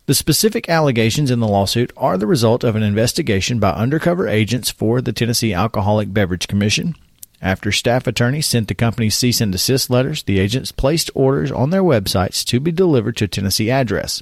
The 0.08 0.14
specific 0.16 0.68
allegations 0.68 1.30
in 1.30 1.40
the 1.40 1.48
lawsuit 1.48 1.92
are 1.96 2.18
the 2.18 2.28
result 2.28 2.64
of 2.64 2.76
an 2.76 2.84
investigation 2.84 3.60
by 3.60 3.70
undercover 3.72 4.28
agents 4.28 4.72
for 4.72 5.02
the 5.02 5.14
Tennessee 5.14 5.54
Alcoholic 5.54 6.14
Beverage 6.14 6.48
Commission 6.48 6.96
after 7.42 7.72
staff 7.72 8.06
attorneys 8.06 8.48
sent 8.48 8.68
the 8.68 8.76
company's 8.76 9.16
cease 9.16 9.40
and 9.42 9.52
desist 9.52 9.90
letters, 9.90 10.24
the 10.24 10.40
agents 10.40 10.72
placed 10.72 11.10
orders 11.16 11.52
on 11.52 11.70
their 11.70 11.84
websites 11.84 12.44
to 12.46 12.60
be 12.60 12.72
delivered 12.72 13.16
to 13.18 13.28
Tennessee 13.28 13.72
address. 13.72 14.22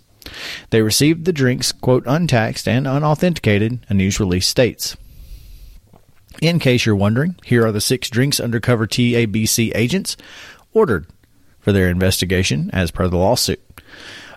They 0.70 0.82
received 0.82 1.26
the 1.26 1.34
drinks, 1.34 1.72
quote, 1.72 2.04
untaxed 2.06 2.68
and 2.68 2.86
unauthenticated, 2.86 3.80
a 3.90 3.94
news 3.94 4.20
release 4.20 4.48
states. 4.48 4.96
In 6.42 6.60
case 6.60 6.86
you're 6.86 6.96
wondering, 6.96 7.36
here 7.44 7.66
are 7.66 7.72
the 7.72 7.82
six 7.82 8.10
drinks 8.10 8.40
undercover 8.40 8.86
TABC 8.86 9.72
agents 9.74 10.18
ordered 10.74 11.08
for 11.60 11.72
their 11.72 11.90
investigation 11.90 12.70
as 12.72 12.92
per 12.92 13.08
the 13.08 13.18
lawsuit. 13.18 13.62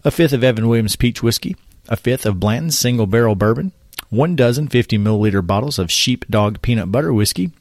A 0.05 0.11
fifth 0.11 0.33
of 0.33 0.43
Evan 0.43 0.69
Williams 0.69 0.97
peach 0.97 1.23
whiskey, 1.23 1.57
a 1.89 1.97
fifth 1.97 2.25
of 2.25 2.41
Blanton's 2.41 2.79
single 2.79 3.07
barrel 3.07 3.35
bourbon, 3.35 3.73
one 4.11 4.37
dozen 4.37 4.69
50 4.69 4.99
milliliter 4.99 5.47
bottles 5.47 5.79
of 5.79 5.91
Sheepdog 5.91 6.61
peanut 6.63 6.91
butter 6.93 7.13
whiskey, 7.13 7.53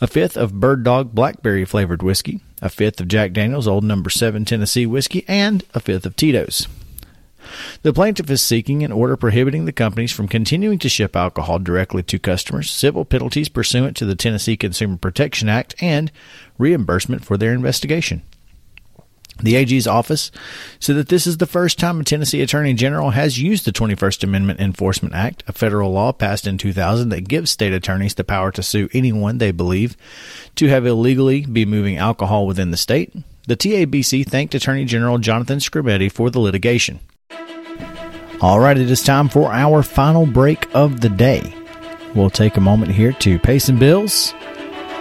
a 0.00 0.06
fifth 0.06 0.36
of 0.36 0.60
Bird 0.60 0.84
Dog 0.84 1.12
blackberry 1.14 1.64
flavored 1.64 2.02
whiskey, 2.02 2.40
a 2.62 2.68
fifth 2.68 3.00
of 3.00 3.08
Jack 3.08 3.32
Daniels 3.32 3.66
Old 3.66 3.84
Number 3.84 4.08
7 4.08 4.44
Tennessee 4.44 4.86
whiskey, 4.86 5.24
and 5.26 5.64
a 5.74 5.80
fifth 5.80 6.06
of 6.06 6.16
Tito's. 6.16 6.68
The 7.82 7.92
plaintiff 7.92 8.30
is 8.30 8.42
seeking 8.42 8.82
an 8.82 8.92
order 8.92 9.16
prohibiting 9.16 9.64
the 9.64 9.72
companies 9.72 10.12
from 10.12 10.28
continuing 10.28 10.78
to 10.80 10.88
ship 10.88 11.14
alcohol 11.14 11.58
directly 11.58 12.02
to 12.04 12.18
customers, 12.18 12.70
civil 12.70 13.04
penalties 13.04 13.48
pursuant 13.48 13.96
to 13.96 14.04
the 14.04 14.16
Tennessee 14.16 14.56
Consumer 14.56 14.96
Protection 14.96 15.48
Act, 15.48 15.74
and 15.80 16.10
reimbursement 16.58 17.24
for 17.24 17.36
their 17.36 17.52
investigation. 17.52 18.22
The 19.42 19.56
AG's 19.56 19.86
office 19.86 20.30
said 20.80 20.96
that 20.96 21.08
this 21.08 21.26
is 21.26 21.36
the 21.36 21.46
first 21.46 21.78
time 21.78 22.00
a 22.00 22.04
Tennessee 22.04 22.40
Attorney 22.40 22.72
General 22.72 23.10
has 23.10 23.38
used 23.38 23.66
the 23.66 23.72
21st 23.72 24.24
Amendment 24.24 24.60
Enforcement 24.60 25.14
Act, 25.14 25.44
a 25.46 25.52
federal 25.52 25.92
law 25.92 26.12
passed 26.12 26.46
in 26.46 26.56
2000 26.56 27.10
that 27.10 27.28
gives 27.28 27.50
state 27.50 27.74
attorneys 27.74 28.14
the 28.14 28.24
power 28.24 28.50
to 28.52 28.62
sue 28.62 28.88
anyone 28.94 29.36
they 29.36 29.50
believe 29.50 29.96
to 30.54 30.68
have 30.68 30.86
illegally 30.86 31.44
be 31.44 31.66
moving 31.66 31.98
alcohol 31.98 32.46
within 32.46 32.70
the 32.70 32.78
state. 32.78 33.14
The 33.46 33.56
TABC 33.56 34.26
thanked 34.26 34.54
Attorney 34.54 34.86
General 34.86 35.18
Jonathan 35.18 35.58
Skrmetti 35.58 36.10
for 36.10 36.30
the 36.30 36.40
litigation. 36.40 37.00
All 38.40 38.58
right, 38.58 38.76
it 38.76 38.90
is 38.90 39.02
time 39.02 39.28
for 39.28 39.52
our 39.52 39.82
final 39.82 40.26
break 40.26 40.66
of 40.74 41.00
the 41.00 41.08
day. 41.10 41.54
We'll 42.14 42.30
take 42.30 42.56
a 42.56 42.60
moment 42.60 42.92
here 42.92 43.12
to 43.12 43.38
pay 43.38 43.58
some 43.58 43.78
bills 43.78 44.32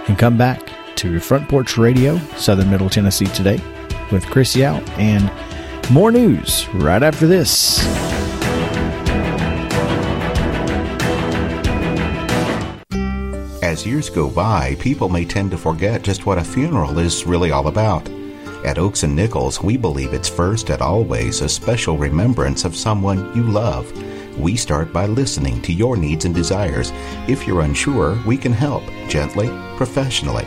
and 0.08 0.20
come 0.20 0.38
back 0.38 0.70
to 0.98 1.20
Front 1.22 1.48
Porch 1.48 1.78
Radio, 1.78 2.18
Southern 2.36 2.70
Middle 2.70 2.90
Tennessee 2.90 3.28
today 3.28 3.62
with 4.12 4.26
Chris 4.28 4.56
Yow 4.56 4.78
and 4.98 5.32
more 5.92 6.12
news 6.12 6.68
right 6.74 7.04
after 7.04 7.28
this. 7.28 7.86
As 13.62 13.86
years 13.86 14.10
go 14.10 14.30
by, 14.30 14.76
people 14.80 15.10
may 15.10 15.26
tend 15.26 15.52
to 15.52 15.58
forget 15.58 16.02
just 16.02 16.26
what 16.26 16.38
a 16.38 16.44
funeral 16.44 16.98
is 17.00 17.26
really 17.26 17.52
all 17.52 17.68
about. 17.68 18.08
At 18.64 18.78
Oakes 18.78 19.04
and 19.04 19.16
Nichols, 19.16 19.62
we 19.62 19.78
believe 19.78 20.14
it's 20.14 20.30
first 20.30 20.70
and 20.70 20.82
always 20.82 21.42
a 21.42 21.50
special 21.50 21.98
remembrance 21.98 22.64
of 22.66 22.76
someone 22.76 23.36
you 23.36 23.44
love. 23.44 23.92
We 24.40 24.56
start 24.56 24.92
by 24.92 25.06
listening 25.06 25.62
to 25.64 25.74
your 25.74 25.98
needs 25.98 26.26
and 26.26 26.34
desires. 26.34 26.92
If 27.28 27.46
you're 27.46 27.62
unsure, 27.62 28.18
we 28.26 28.38
can 28.38 28.54
help 28.54 28.84
gently, 29.08 29.50
professionally. 29.78 30.46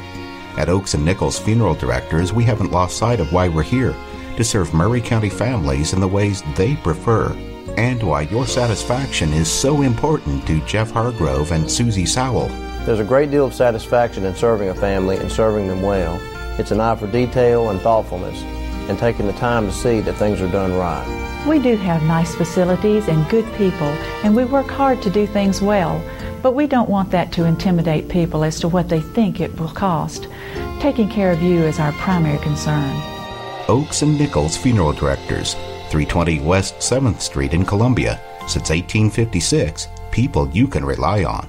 At 0.59 0.69
Oakes 0.69 0.95
and 0.95 1.05
Nichols 1.05 1.39
Funeral 1.39 1.77
Directors, 1.77 2.33
we 2.33 2.43
haven't 2.43 2.73
lost 2.73 2.97
sight 2.97 3.21
of 3.21 3.33
why 3.33 3.47
we're 3.47 3.63
here 3.63 3.95
to 4.37 4.43
serve 4.43 4.75
Maury 4.75 5.01
County 5.01 5.29
families 5.29 5.93
in 5.93 6.01
the 6.01 6.09
ways 6.09 6.43
they 6.57 6.75
prefer, 6.75 7.31
and 7.77 8.03
why 8.03 8.23
your 8.23 8.45
satisfaction 8.45 9.33
is 9.33 9.49
so 9.49 9.83
important 9.83 10.45
to 10.49 10.61
Jeff 10.67 10.91
Hargrove 10.91 11.53
and 11.53 11.71
Susie 11.71 12.05
Sowell. 12.05 12.49
There's 12.85 12.99
a 12.99 13.05
great 13.05 13.31
deal 13.31 13.47
of 13.47 13.55
satisfaction 13.55 14.25
in 14.25 14.35
serving 14.35 14.69
a 14.69 14.75
family 14.75 15.17
and 15.19 15.31
serving 15.31 15.69
them 15.69 15.81
well. 15.81 16.21
It's 16.59 16.73
an 16.73 16.81
eye 16.81 16.97
for 16.97 17.07
detail 17.07 17.71
and 17.71 17.81
thoughtfulness, 17.81 18.43
and 18.91 18.99
taking 18.99 19.29
the 19.29 19.35
time 19.35 19.65
to 19.65 19.73
see 19.73 20.01
that 20.01 20.15
things 20.15 20.41
are 20.41 20.51
done 20.51 20.75
right. 20.77 21.47
We 21.47 21.61
do 21.61 21.77
have 21.77 22.03
nice 22.03 22.35
facilities 22.35 23.07
and 23.07 23.31
good 23.31 23.47
people, 23.55 23.87
and 24.25 24.35
we 24.35 24.45
work 24.45 24.69
hard 24.69 25.03
to 25.03 25.11
do 25.11 25.25
things 25.25 25.63
well. 25.63 26.03
But 26.43 26.53
we 26.53 26.67
don't 26.67 26.89
want 26.89 27.11
that 27.11 27.33
to 27.33 27.45
intimidate 27.45 28.09
people 28.09 28.45
as 28.45 28.61
to 28.61 28.69
what 28.69 28.89
they 28.89 29.01
think 29.01 29.41
it 29.41 29.59
will 29.59 29.69
cost. 29.69 30.29
Taking 30.81 31.09
care 31.09 31.33
of 31.33 31.43
you 31.43 31.63
is 31.63 31.81
our 31.81 31.93
primary 31.93 32.39
concern. 32.39 32.95
Oakes 33.69 34.03
and 34.03 34.19
Nichols 34.19 34.57
Funeral 34.57 34.93
Directors, 34.93 35.55
320 35.91 36.41
West 36.41 36.77
7th 36.77 37.21
Street 37.21 37.53
in 37.53 37.65
Columbia. 37.65 38.21
Since 38.43 38.71
1856, 38.71 39.89
people 40.11 40.49
you 40.51 40.67
can 40.69 40.85
rely 40.85 41.25
on. 41.25 41.49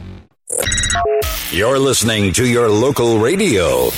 You're 1.51 1.79
listening 1.79 2.33
to 2.33 2.45
your 2.45 2.69
local 2.69 3.19
radio. 3.19 3.89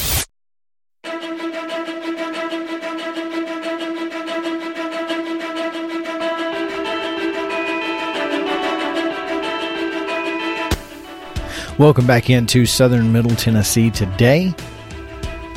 Welcome 11.80 12.06
back 12.06 12.30
into 12.30 12.66
Southern 12.66 13.12
Middle 13.12 13.36
Tennessee 13.36 13.90
today 13.90 14.54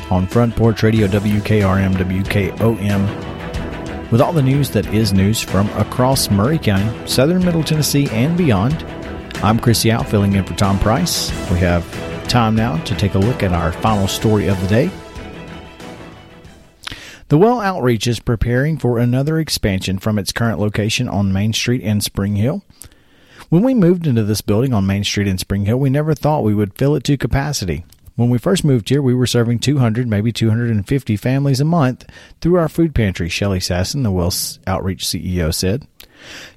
on 0.09 0.25
Front 0.27 0.55
Porch 0.55 0.81
Radio 0.81 1.07
WKRM 1.07 1.93
WKOM 1.93 3.27
with 4.11 4.21
all 4.21 4.33
the 4.33 4.41
news 4.41 4.71
that 4.71 4.85
is 4.93 5.13
news 5.13 5.41
from 5.41 5.69
across 5.71 6.29
Maury 6.29 6.57
County, 6.57 7.07
Southern 7.07 7.45
Middle 7.45 7.63
Tennessee, 7.63 8.07
and 8.11 8.37
beyond. 8.37 8.83
I'm 9.43 9.59
Chris 9.59 9.85
Yao 9.85 10.01
filling 10.01 10.33
in 10.33 10.43
for 10.43 10.55
Tom 10.55 10.79
Price. 10.79 11.29
We 11.51 11.59
have 11.59 11.85
time 12.27 12.55
now 12.55 12.83
to 12.85 12.95
take 12.95 13.13
a 13.13 13.19
look 13.19 13.43
at 13.43 13.53
our 13.53 13.71
final 13.71 14.07
story 14.07 14.47
of 14.47 14.59
the 14.61 14.67
day. 14.67 14.89
The 17.27 17.37
Well 17.37 17.61
Outreach 17.61 18.07
is 18.07 18.19
preparing 18.19 18.79
for 18.79 18.97
another 18.97 19.37
expansion 19.37 19.99
from 19.99 20.17
its 20.17 20.31
current 20.31 20.59
location 20.59 21.07
on 21.07 21.31
Main 21.31 21.53
Street 21.53 21.81
in 21.81 22.01
Spring 22.01 22.35
Hill. 22.35 22.63
When 23.49 23.61
we 23.61 23.75
moved 23.75 24.07
into 24.07 24.23
this 24.23 24.41
building 24.41 24.73
on 24.73 24.87
Main 24.87 25.03
Street 25.03 25.27
in 25.27 25.37
Spring 25.37 25.65
Hill, 25.65 25.77
we 25.77 25.91
never 25.91 26.15
thought 26.15 26.43
we 26.43 26.55
would 26.55 26.73
fill 26.73 26.95
it 26.95 27.03
to 27.03 27.15
capacity. 27.15 27.85
When 28.15 28.31
we 28.31 28.39
first 28.39 28.65
moved 28.65 28.89
here, 28.89 29.03
we 29.03 29.13
were 29.13 29.27
serving 29.27 29.59
200, 29.59 30.07
maybe 30.07 30.31
250 30.31 31.15
families 31.15 31.61
a 31.61 31.65
month 31.65 32.05
through 32.41 32.57
our 32.57 32.67
food 32.67 32.95
pantry, 32.95 33.29
Shelley 33.29 33.59
Sasson, 33.59 34.01
the 34.01 34.11
Well 34.11 34.33
Outreach 34.65 35.05
CEO, 35.05 35.53
said. 35.53 35.87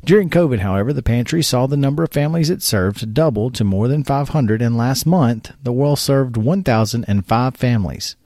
During 0.05 0.31
COVID, 0.31 0.61
however, 0.61 0.93
the 0.93 1.03
pantry 1.03 1.43
saw 1.43 1.67
the 1.67 1.77
number 1.77 2.03
of 2.03 2.13
families 2.13 2.51
it 2.51 2.63
served 2.63 3.15
double 3.15 3.51
to 3.51 3.65
more 3.65 3.89
than 3.89 4.05
500, 4.05 4.63
and 4.63 4.77
last 4.77 5.07
month, 5.07 5.53
the 5.63 5.73
Well 5.73 5.97
served 5.97 6.37
1,005 6.37 7.57
families. 7.57 8.17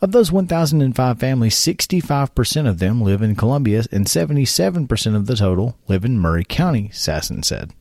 Of 0.00 0.12
those 0.12 0.32
1,005 0.32 1.18
families, 1.18 1.54
65% 1.54 2.68
of 2.68 2.78
them 2.78 3.02
live 3.02 3.22
in 3.22 3.36
Columbia, 3.36 3.84
and 3.92 4.06
77% 4.06 5.14
of 5.14 5.26
the 5.26 5.36
total 5.36 5.76
live 5.88 6.04
in 6.04 6.18
Maury 6.18 6.44
County, 6.44 6.90
Sasson 6.92 7.44
said. 7.44 7.72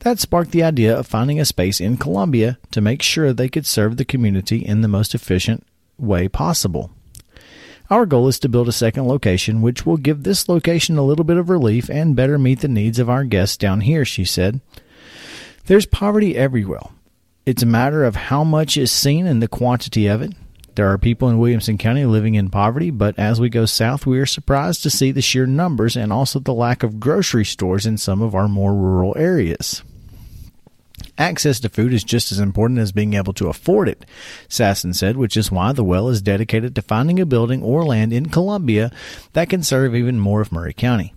That 0.00 0.18
sparked 0.18 0.52
the 0.52 0.62
idea 0.62 0.96
of 0.96 1.06
finding 1.06 1.40
a 1.40 1.44
space 1.44 1.80
in 1.80 1.96
Columbia 1.96 2.58
to 2.70 2.80
make 2.80 3.02
sure 3.02 3.32
they 3.32 3.48
could 3.48 3.66
serve 3.66 3.96
the 3.96 4.04
community 4.04 4.64
in 4.64 4.80
the 4.80 4.88
most 4.88 5.14
efficient 5.14 5.66
way 5.98 6.28
possible. 6.28 6.90
Our 7.88 8.04
goal 8.04 8.26
is 8.26 8.40
to 8.40 8.48
build 8.48 8.68
a 8.68 8.72
second 8.72 9.06
location, 9.06 9.62
which 9.62 9.86
will 9.86 9.96
give 9.96 10.22
this 10.22 10.48
location 10.48 10.98
a 10.98 11.04
little 11.04 11.24
bit 11.24 11.36
of 11.36 11.48
relief 11.48 11.88
and 11.88 12.16
better 12.16 12.36
meet 12.36 12.60
the 12.60 12.68
needs 12.68 12.98
of 12.98 13.08
our 13.08 13.22
guests 13.22 13.56
down 13.56 13.82
here, 13.82 14.04
she 14.04 14.24
said. 14.24 14.60
There's 15.66 15.86
poverty 15.86 16.36
everywhere. 16.36 16.80
It's 17.44 17.62
a 17.62 17.66
matter 17.66 18.04
of 18.04 18.16
how 18.16 18.42
much 18.42 18.76
is 18.76 18.90
seen 18.90 19.26
and 19.26 19.40
the 19.40 19.46
quantity 19.46 20.08
of 20.08 20.20
it. 20.20 20.32
There 20.74 20.92
are 20.92 20.98
people 20.98 21.28
in 21.28 21.38
Williamson 21.38 21.78
County 21.78 22.04
living 22.04 22.34
in 22.34 22.50
poverty, 22.50 22.90
but 22.90 23.18
as 23.18 23.40
we 23.40 23.48
go 23.48 23.66
south, 23.66 24.04
we 24.04 24.18
are 24.18 24.26
surprised 24.26 24.82
to 24.82 24.90
see 24.90 25.12
the 25.12 25.22
sheer 25.22 25.46
numbers 25.46 25.96
and 25.96 26.12
also 26.12 26.40
the 26.40 26.52
lack 26.52 26.82
of 26.82 27.00
grocery 27.00 27.44
stores 27.44 27.86
in 27.86 27.96
some 27.96 28.20
of 28.20 28.34
our 28.34 28.48
more 28.48 28.74
rural 28.74 29.14
areas. 29.16 29.82
Access 31.18 31.60
to 31.60 31.68
food 31.68 31.94
is 31.94 32.04
just 32.04 32.30
as 32.30 32.38
important 32.38 32.78
as 32.78 32.92
being 32.92 33.14
able 33.14 33.32
to 33.34 33.48
afford 33.48 33.88
it, 33.88 34.04
Sasson 34.48 34.94
said, 34.94 35.16
which 35.16 35.36
is 35.36 35.50
why 35.50 35.72
the 35.72 35.84
well 35.84 36.08
is 36.08 36.20
dedicated 36.20 36.74
to 36.74 36.82
finding 36.82 37.18
a 37.18 37.26
building 37.26 37.62
or 37.62 37.84
land 37.84 38.12
in 38.12 38.26
Columbia 38.26 38.92
that 39.32 39.48
can 39.48 39.62
serve 39.62 39.94
even 39.94 40.20
more 40.20 40.42
of 40.42 40.52
Maury 40.52 40.74
County. 40.74 41.14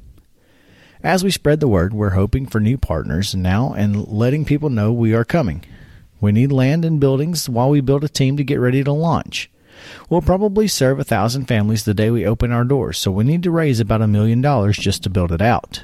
As 1.04 1.24
we 1.24 1.32
spread 1.32 1.60
the 1.60 1.68
word, 1.68 1.94
we're 1.94 2.12
hoping 2.12 2.46
for 2.46 2.60
new 2.60 2.78
partners 2.78 3.36
now 3.36 3.74
and 3.74 4.08
letting 4.08 4.46
people 4.46 4.70
know 4.70 4.92
we 4.92 5.14
are 5.14 5.26
coming. 5.26 5.64
We 6.22 6.32
need 6.32 6.52
land 6.52 6.84
and 6.86 7.00
buildings 7.00 7.50
while 7.50 7.70
we 7.70 7.82
build 7.82 8.04
a 8.04 8.10
team 8.10 8.38
to 8.38 8.44
get 8.44 8.60
ready 8.60 8.84
to 8.84 8.92
launch. 8.92 9.50
We'll 10.10 10.22
probably 10.22 10.68
serve 10.68 11.00
a 11.00 11.06
thousand 11.06 11.46
families 11.46 11.86
the 11.86 11.94
day 11.94 12.12
we 12.12 12.26
open 12.26 12.52
our 12.52 12.66
doors, 12.66 12.98
so 12.98 13.12
we 13.12 13.24
need 13.24 13.44
to 13.44 13.52
raise 13.52 13.80
about 13.80 14.02
a 14.02 14.08
million 14.08 14.42
dollars 14.42 14.78
just 14.78 15.04
to 15.04 15.10
build 15.10 15.32
it 15.32 15.42
out. 15.42 15.84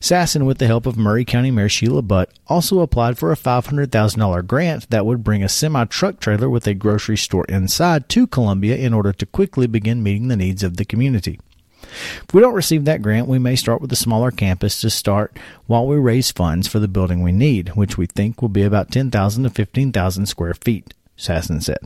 Sasson, 0.00 0.46
with 0.46 0.58
the 0.58 0.66
help 0.66 0.86
of 0.86 0.96
Maury 0.96 1.24
County 1.24 1.50
Mayor 1.50 1.68
Sheila 1.68 2.02
Butt, 2.02 2.30
also 2.46 2.80
applied 2.80 3.18
for 3.18 3.32
a 3.32 3.36
$500,000 3.36 4.46
grant 4.46 4.90
that 4.90 5.06
would 5.06 5.24
bring 5.24 5.42
a 5.42 5.48
semi 5.48 5.84
truck 5.86 6.20
trailer 6.20 6.48
with 6.48 6.66
a 6.66 6.74
grocery 6.74 7.16
store 7.16 7.44
inside 7.46 8.08
to 8.10 8.26
Columbia 8.26 8.76
in 8.76 8.94
order 8.94 9.12
to 9.12 9.26
quickly 9.26 9.66
begin 9.66 10.02
meeting 10.02 10.28
the 10.28 10.36
needs 10.36 10.62
of 10.62 10.76
the 10.76 10.84
community. 10.84 11.40
If 11.82 12.34
we 12.34 12.40
don't 12.40 12.54
receive 12.54 12.84
that 12.84 13.02
grant, 13.02 13.28
we 13.28 13.38
may 13.38 13.56
start 13.56 13.80
with 13.80 13.92
a 13.92 13.96
smaller 13.96 14.30
campus 14.30 14.80
to 14.80 14.90
start 14.90 15.36
while 15.66 15.86
we 15.86 15.96
raise 15.96 16.30
funds 16.30 16.68
for 16.68 16.78
the 16.78 16.88
building 16.88 17.22
we 17.22 17.32
need, 17.32 17.70
which 17.70 17.96
we 17.96 18.06
think 18.06 18.42
will 18.42 18.48
be 18.48 18.62
about 18.62 18.90
10,000 18.90 19.44
to 19.44 19.50
15,000 19.50 20.26
square 20.26 20.54
feet, 20.54 20.94
Sasson 21.16 21.62
said. 21.62 21.78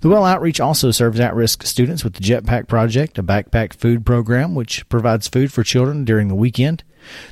The 0.00 0.08
Well 0.08 0.24
Outreach 0.24 0.60
also 0.60 0.90
serves 0.90 1.20
at 1.20 1.34
risk 1.34 1.64
students 1.64 2.04
with 2.04 2.14
the 2.14 2.24
Jetpack 2.24 2.68
Project, 2.68 3.18
a 3.18 3.22
backpack 3.22 3.74
food 3.74 4.04
program 4.06 4.54
which 4.54 4.88
provides 4.88 5.28
food 5.28 5.52
for 5.52 5.62
children 5.62 6.04
during 6.04 6.28
the 6.28 6.34
weekend. 6.34 6.84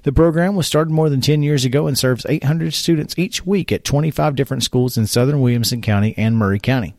The 0.04 0.12
program 0.12 0.54
was 0.56 0.66
started 0.66 0.90
more 0.90 1.10
than 1.10 1.20
10 1.20 1.42
years 1.42 1.64
ago 1.64 1.86
and 1.86 1.98
serves 1.98 2.26
800 2.28 2.72
students 2.72 3.18
each 3.18 3.44
week 3.44 3.72
at 3.72 3.84
25 3.84 4.34
different 4.34 4.62
schools 4.62 4.96
in 4.96 5.06
southern 5.06 5.40
Williamson 5.40 5.82
County 5.82 6.14
and 6.16 6.36
Maury 6.36 6.58
County. 6.58 6.94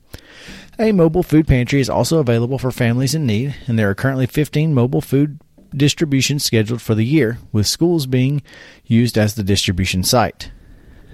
A 0.79 0.91
mobile 0.91 1.23
food 1.23 1.47
pantry 1.47 1.79
is 1.79 1.89
also 1.89 2.19
available 2.19 2.59
for 2.59 2.71
families 2.71 3.15
in 3.15 3.25
need, 3.25 3.55
and 3.65 3.79
there 3.79 3.89
are 3.89 3.95
currently 3.95 4.27
15 4.27 4.73
mobile 4.73 5.01
food 5.01 5.39
distributions 5.75 6.43
scheduled 6.43 6.81
for 6.81 6.93
the 6.93 7.03
year, 7.03 7.39
with 7.51 7.65
schools 7.65 8.05
being 8.05 8.43
used 8.85 9.17
as 9.17 9.33
the 9.35 9.43
distribution 9.43 10.03
site. 10.03 10.51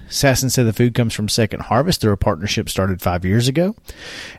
Sasson 0.08 0.52
said 0.52 0.66
the 0.66 0.74
food 0.74 0.94
comes 0.94 1.14
from 1.14 1.30
Second 1.30 1.62
Harvest 1.62 2.02
through 2.02 2.12
a 2.12 2.18
partnership 2.18 2.70
started 2.70 3.02
five 3.02 3.26
years 3.26 3.48
ago, 3.48 3.76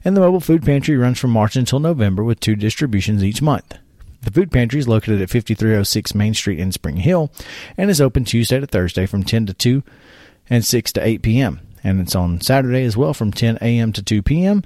and 0.04 0.16
the 0.16 0.20
mobile 0.20 0.40
food 0.40 0.64
pantry 0.64 0.96
runs 0.96 1.18
from 1.18 1.30
March 1.30 1.56
until 1.56 1.80
November 1.80 2.22
with 2.22 2.40
two 2.40 2.54
distributions 2.54 3.24
each 3.24 3.42
month. 3.42 3.78
The 4.22 4.30
food 4.30 4.50
pantry 4.50 4.80
is 4.80 4.88
located 4.88 5.20
at 5.20 5.30
5306 5.30 6.14
Main 6.14 6.32
Street 6.32 6.58
in 6.58 6.72
Spring 6.72 6.96
Hill 6.96 7.30
and 7.76 7.90
is 7.90 8.00
open 8.00 8.24
Tuesday 8.24 8.58
to 8.58 8.66
Thursday 8.66 9.04
from 9.04 9.22
10 9.22 9.46
to 9.46 9.54
2 9.54 9.82
and 10.48 10.64
6 10.64 10.92
to 10.92 11.06
8 11.06 11.22
p.m. 11.22 11.60
And 11.82 12.00
it's 12.00 12.14
on 12.14 12.40
Saturday 12.40 12.84
as 12.84 12.96
well 12.96 13.12
from 13.12 13.32
10 13.32 13.58
a.m. 13.60 13.92
to 13.92 14.02
2 14.02 14.22
p.m. 14.22 14.62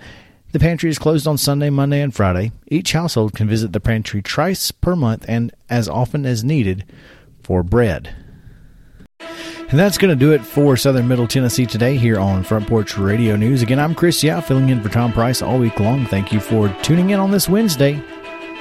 The 0.53 0.61
pantry 0.61 0.89
is 0.89 0.99
closed 0.99 1.27
on 1.27 1.37
Sunday, 1.39 1.71
Monday, 1.71 2.01
and 2.01 2.15
Friday. 2.15 2.53
Each 2.69 2.93
household 2.93 3.35
can 3.35 3.49
visit 3.49 3.73
the 3.73 3.81
pantry 3.81 4.23
twice 4.23 4.71
per 4.71 4.95
month 4.95 5.25
and 5.29 5.53
as 5.69 5.89
often 5.89 6.25
as 6.25 6.45
needed 6.45 6.85
for 7.43 7.65
bread. 7.65 8.15
And 9.71 9.79
that's 9.79 9.99
going 9.99 10.09
to 10.09 10.17
do 10.17 10.33
it 10.33 10.43
for 10.43 10.79
Southern 10.79 11.07
Middle 11.07 11.29
Tennessee 11.29 11.67
today 11.67 11.99
here 11.99 12.19
on 12.19 12.43
Front 12.43 12.67
Porch 12.67 12.97
Radio 12.97 13.37
News. 13.37 13.61
Again, 13.61 13.79
I'm 13.79 13.95
Chris 13.95 14.25
Yao, 14.25 14.41
filling 14.41 14.71
in 14.71 14.83
for 14.83 14.89
Tom 14.89 15.13
Price 15.13 15.43
all 15.43 15.59
week 15.59 15.79
long. 15.79 16.07
Thank 16.07 16.33
you 16.33 16.41
for 16.41 16.71
tuning 16.83 17.11
in 17.11 17.21
on 17.21 17.31
this 17.31 17.51
Wednesday. 17.51 18.03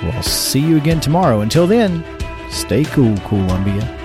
We'll 0.03 0.21
see 0.21 0.59
you 0.59 0.75
again 0.75 0.99
tomorrow. 0.99 1.39
Until 1.39 1.65
then, 1.65 2.03
stay 2.49 2.83
cool, 2.83 3.17
Columbia. 3.19 3.96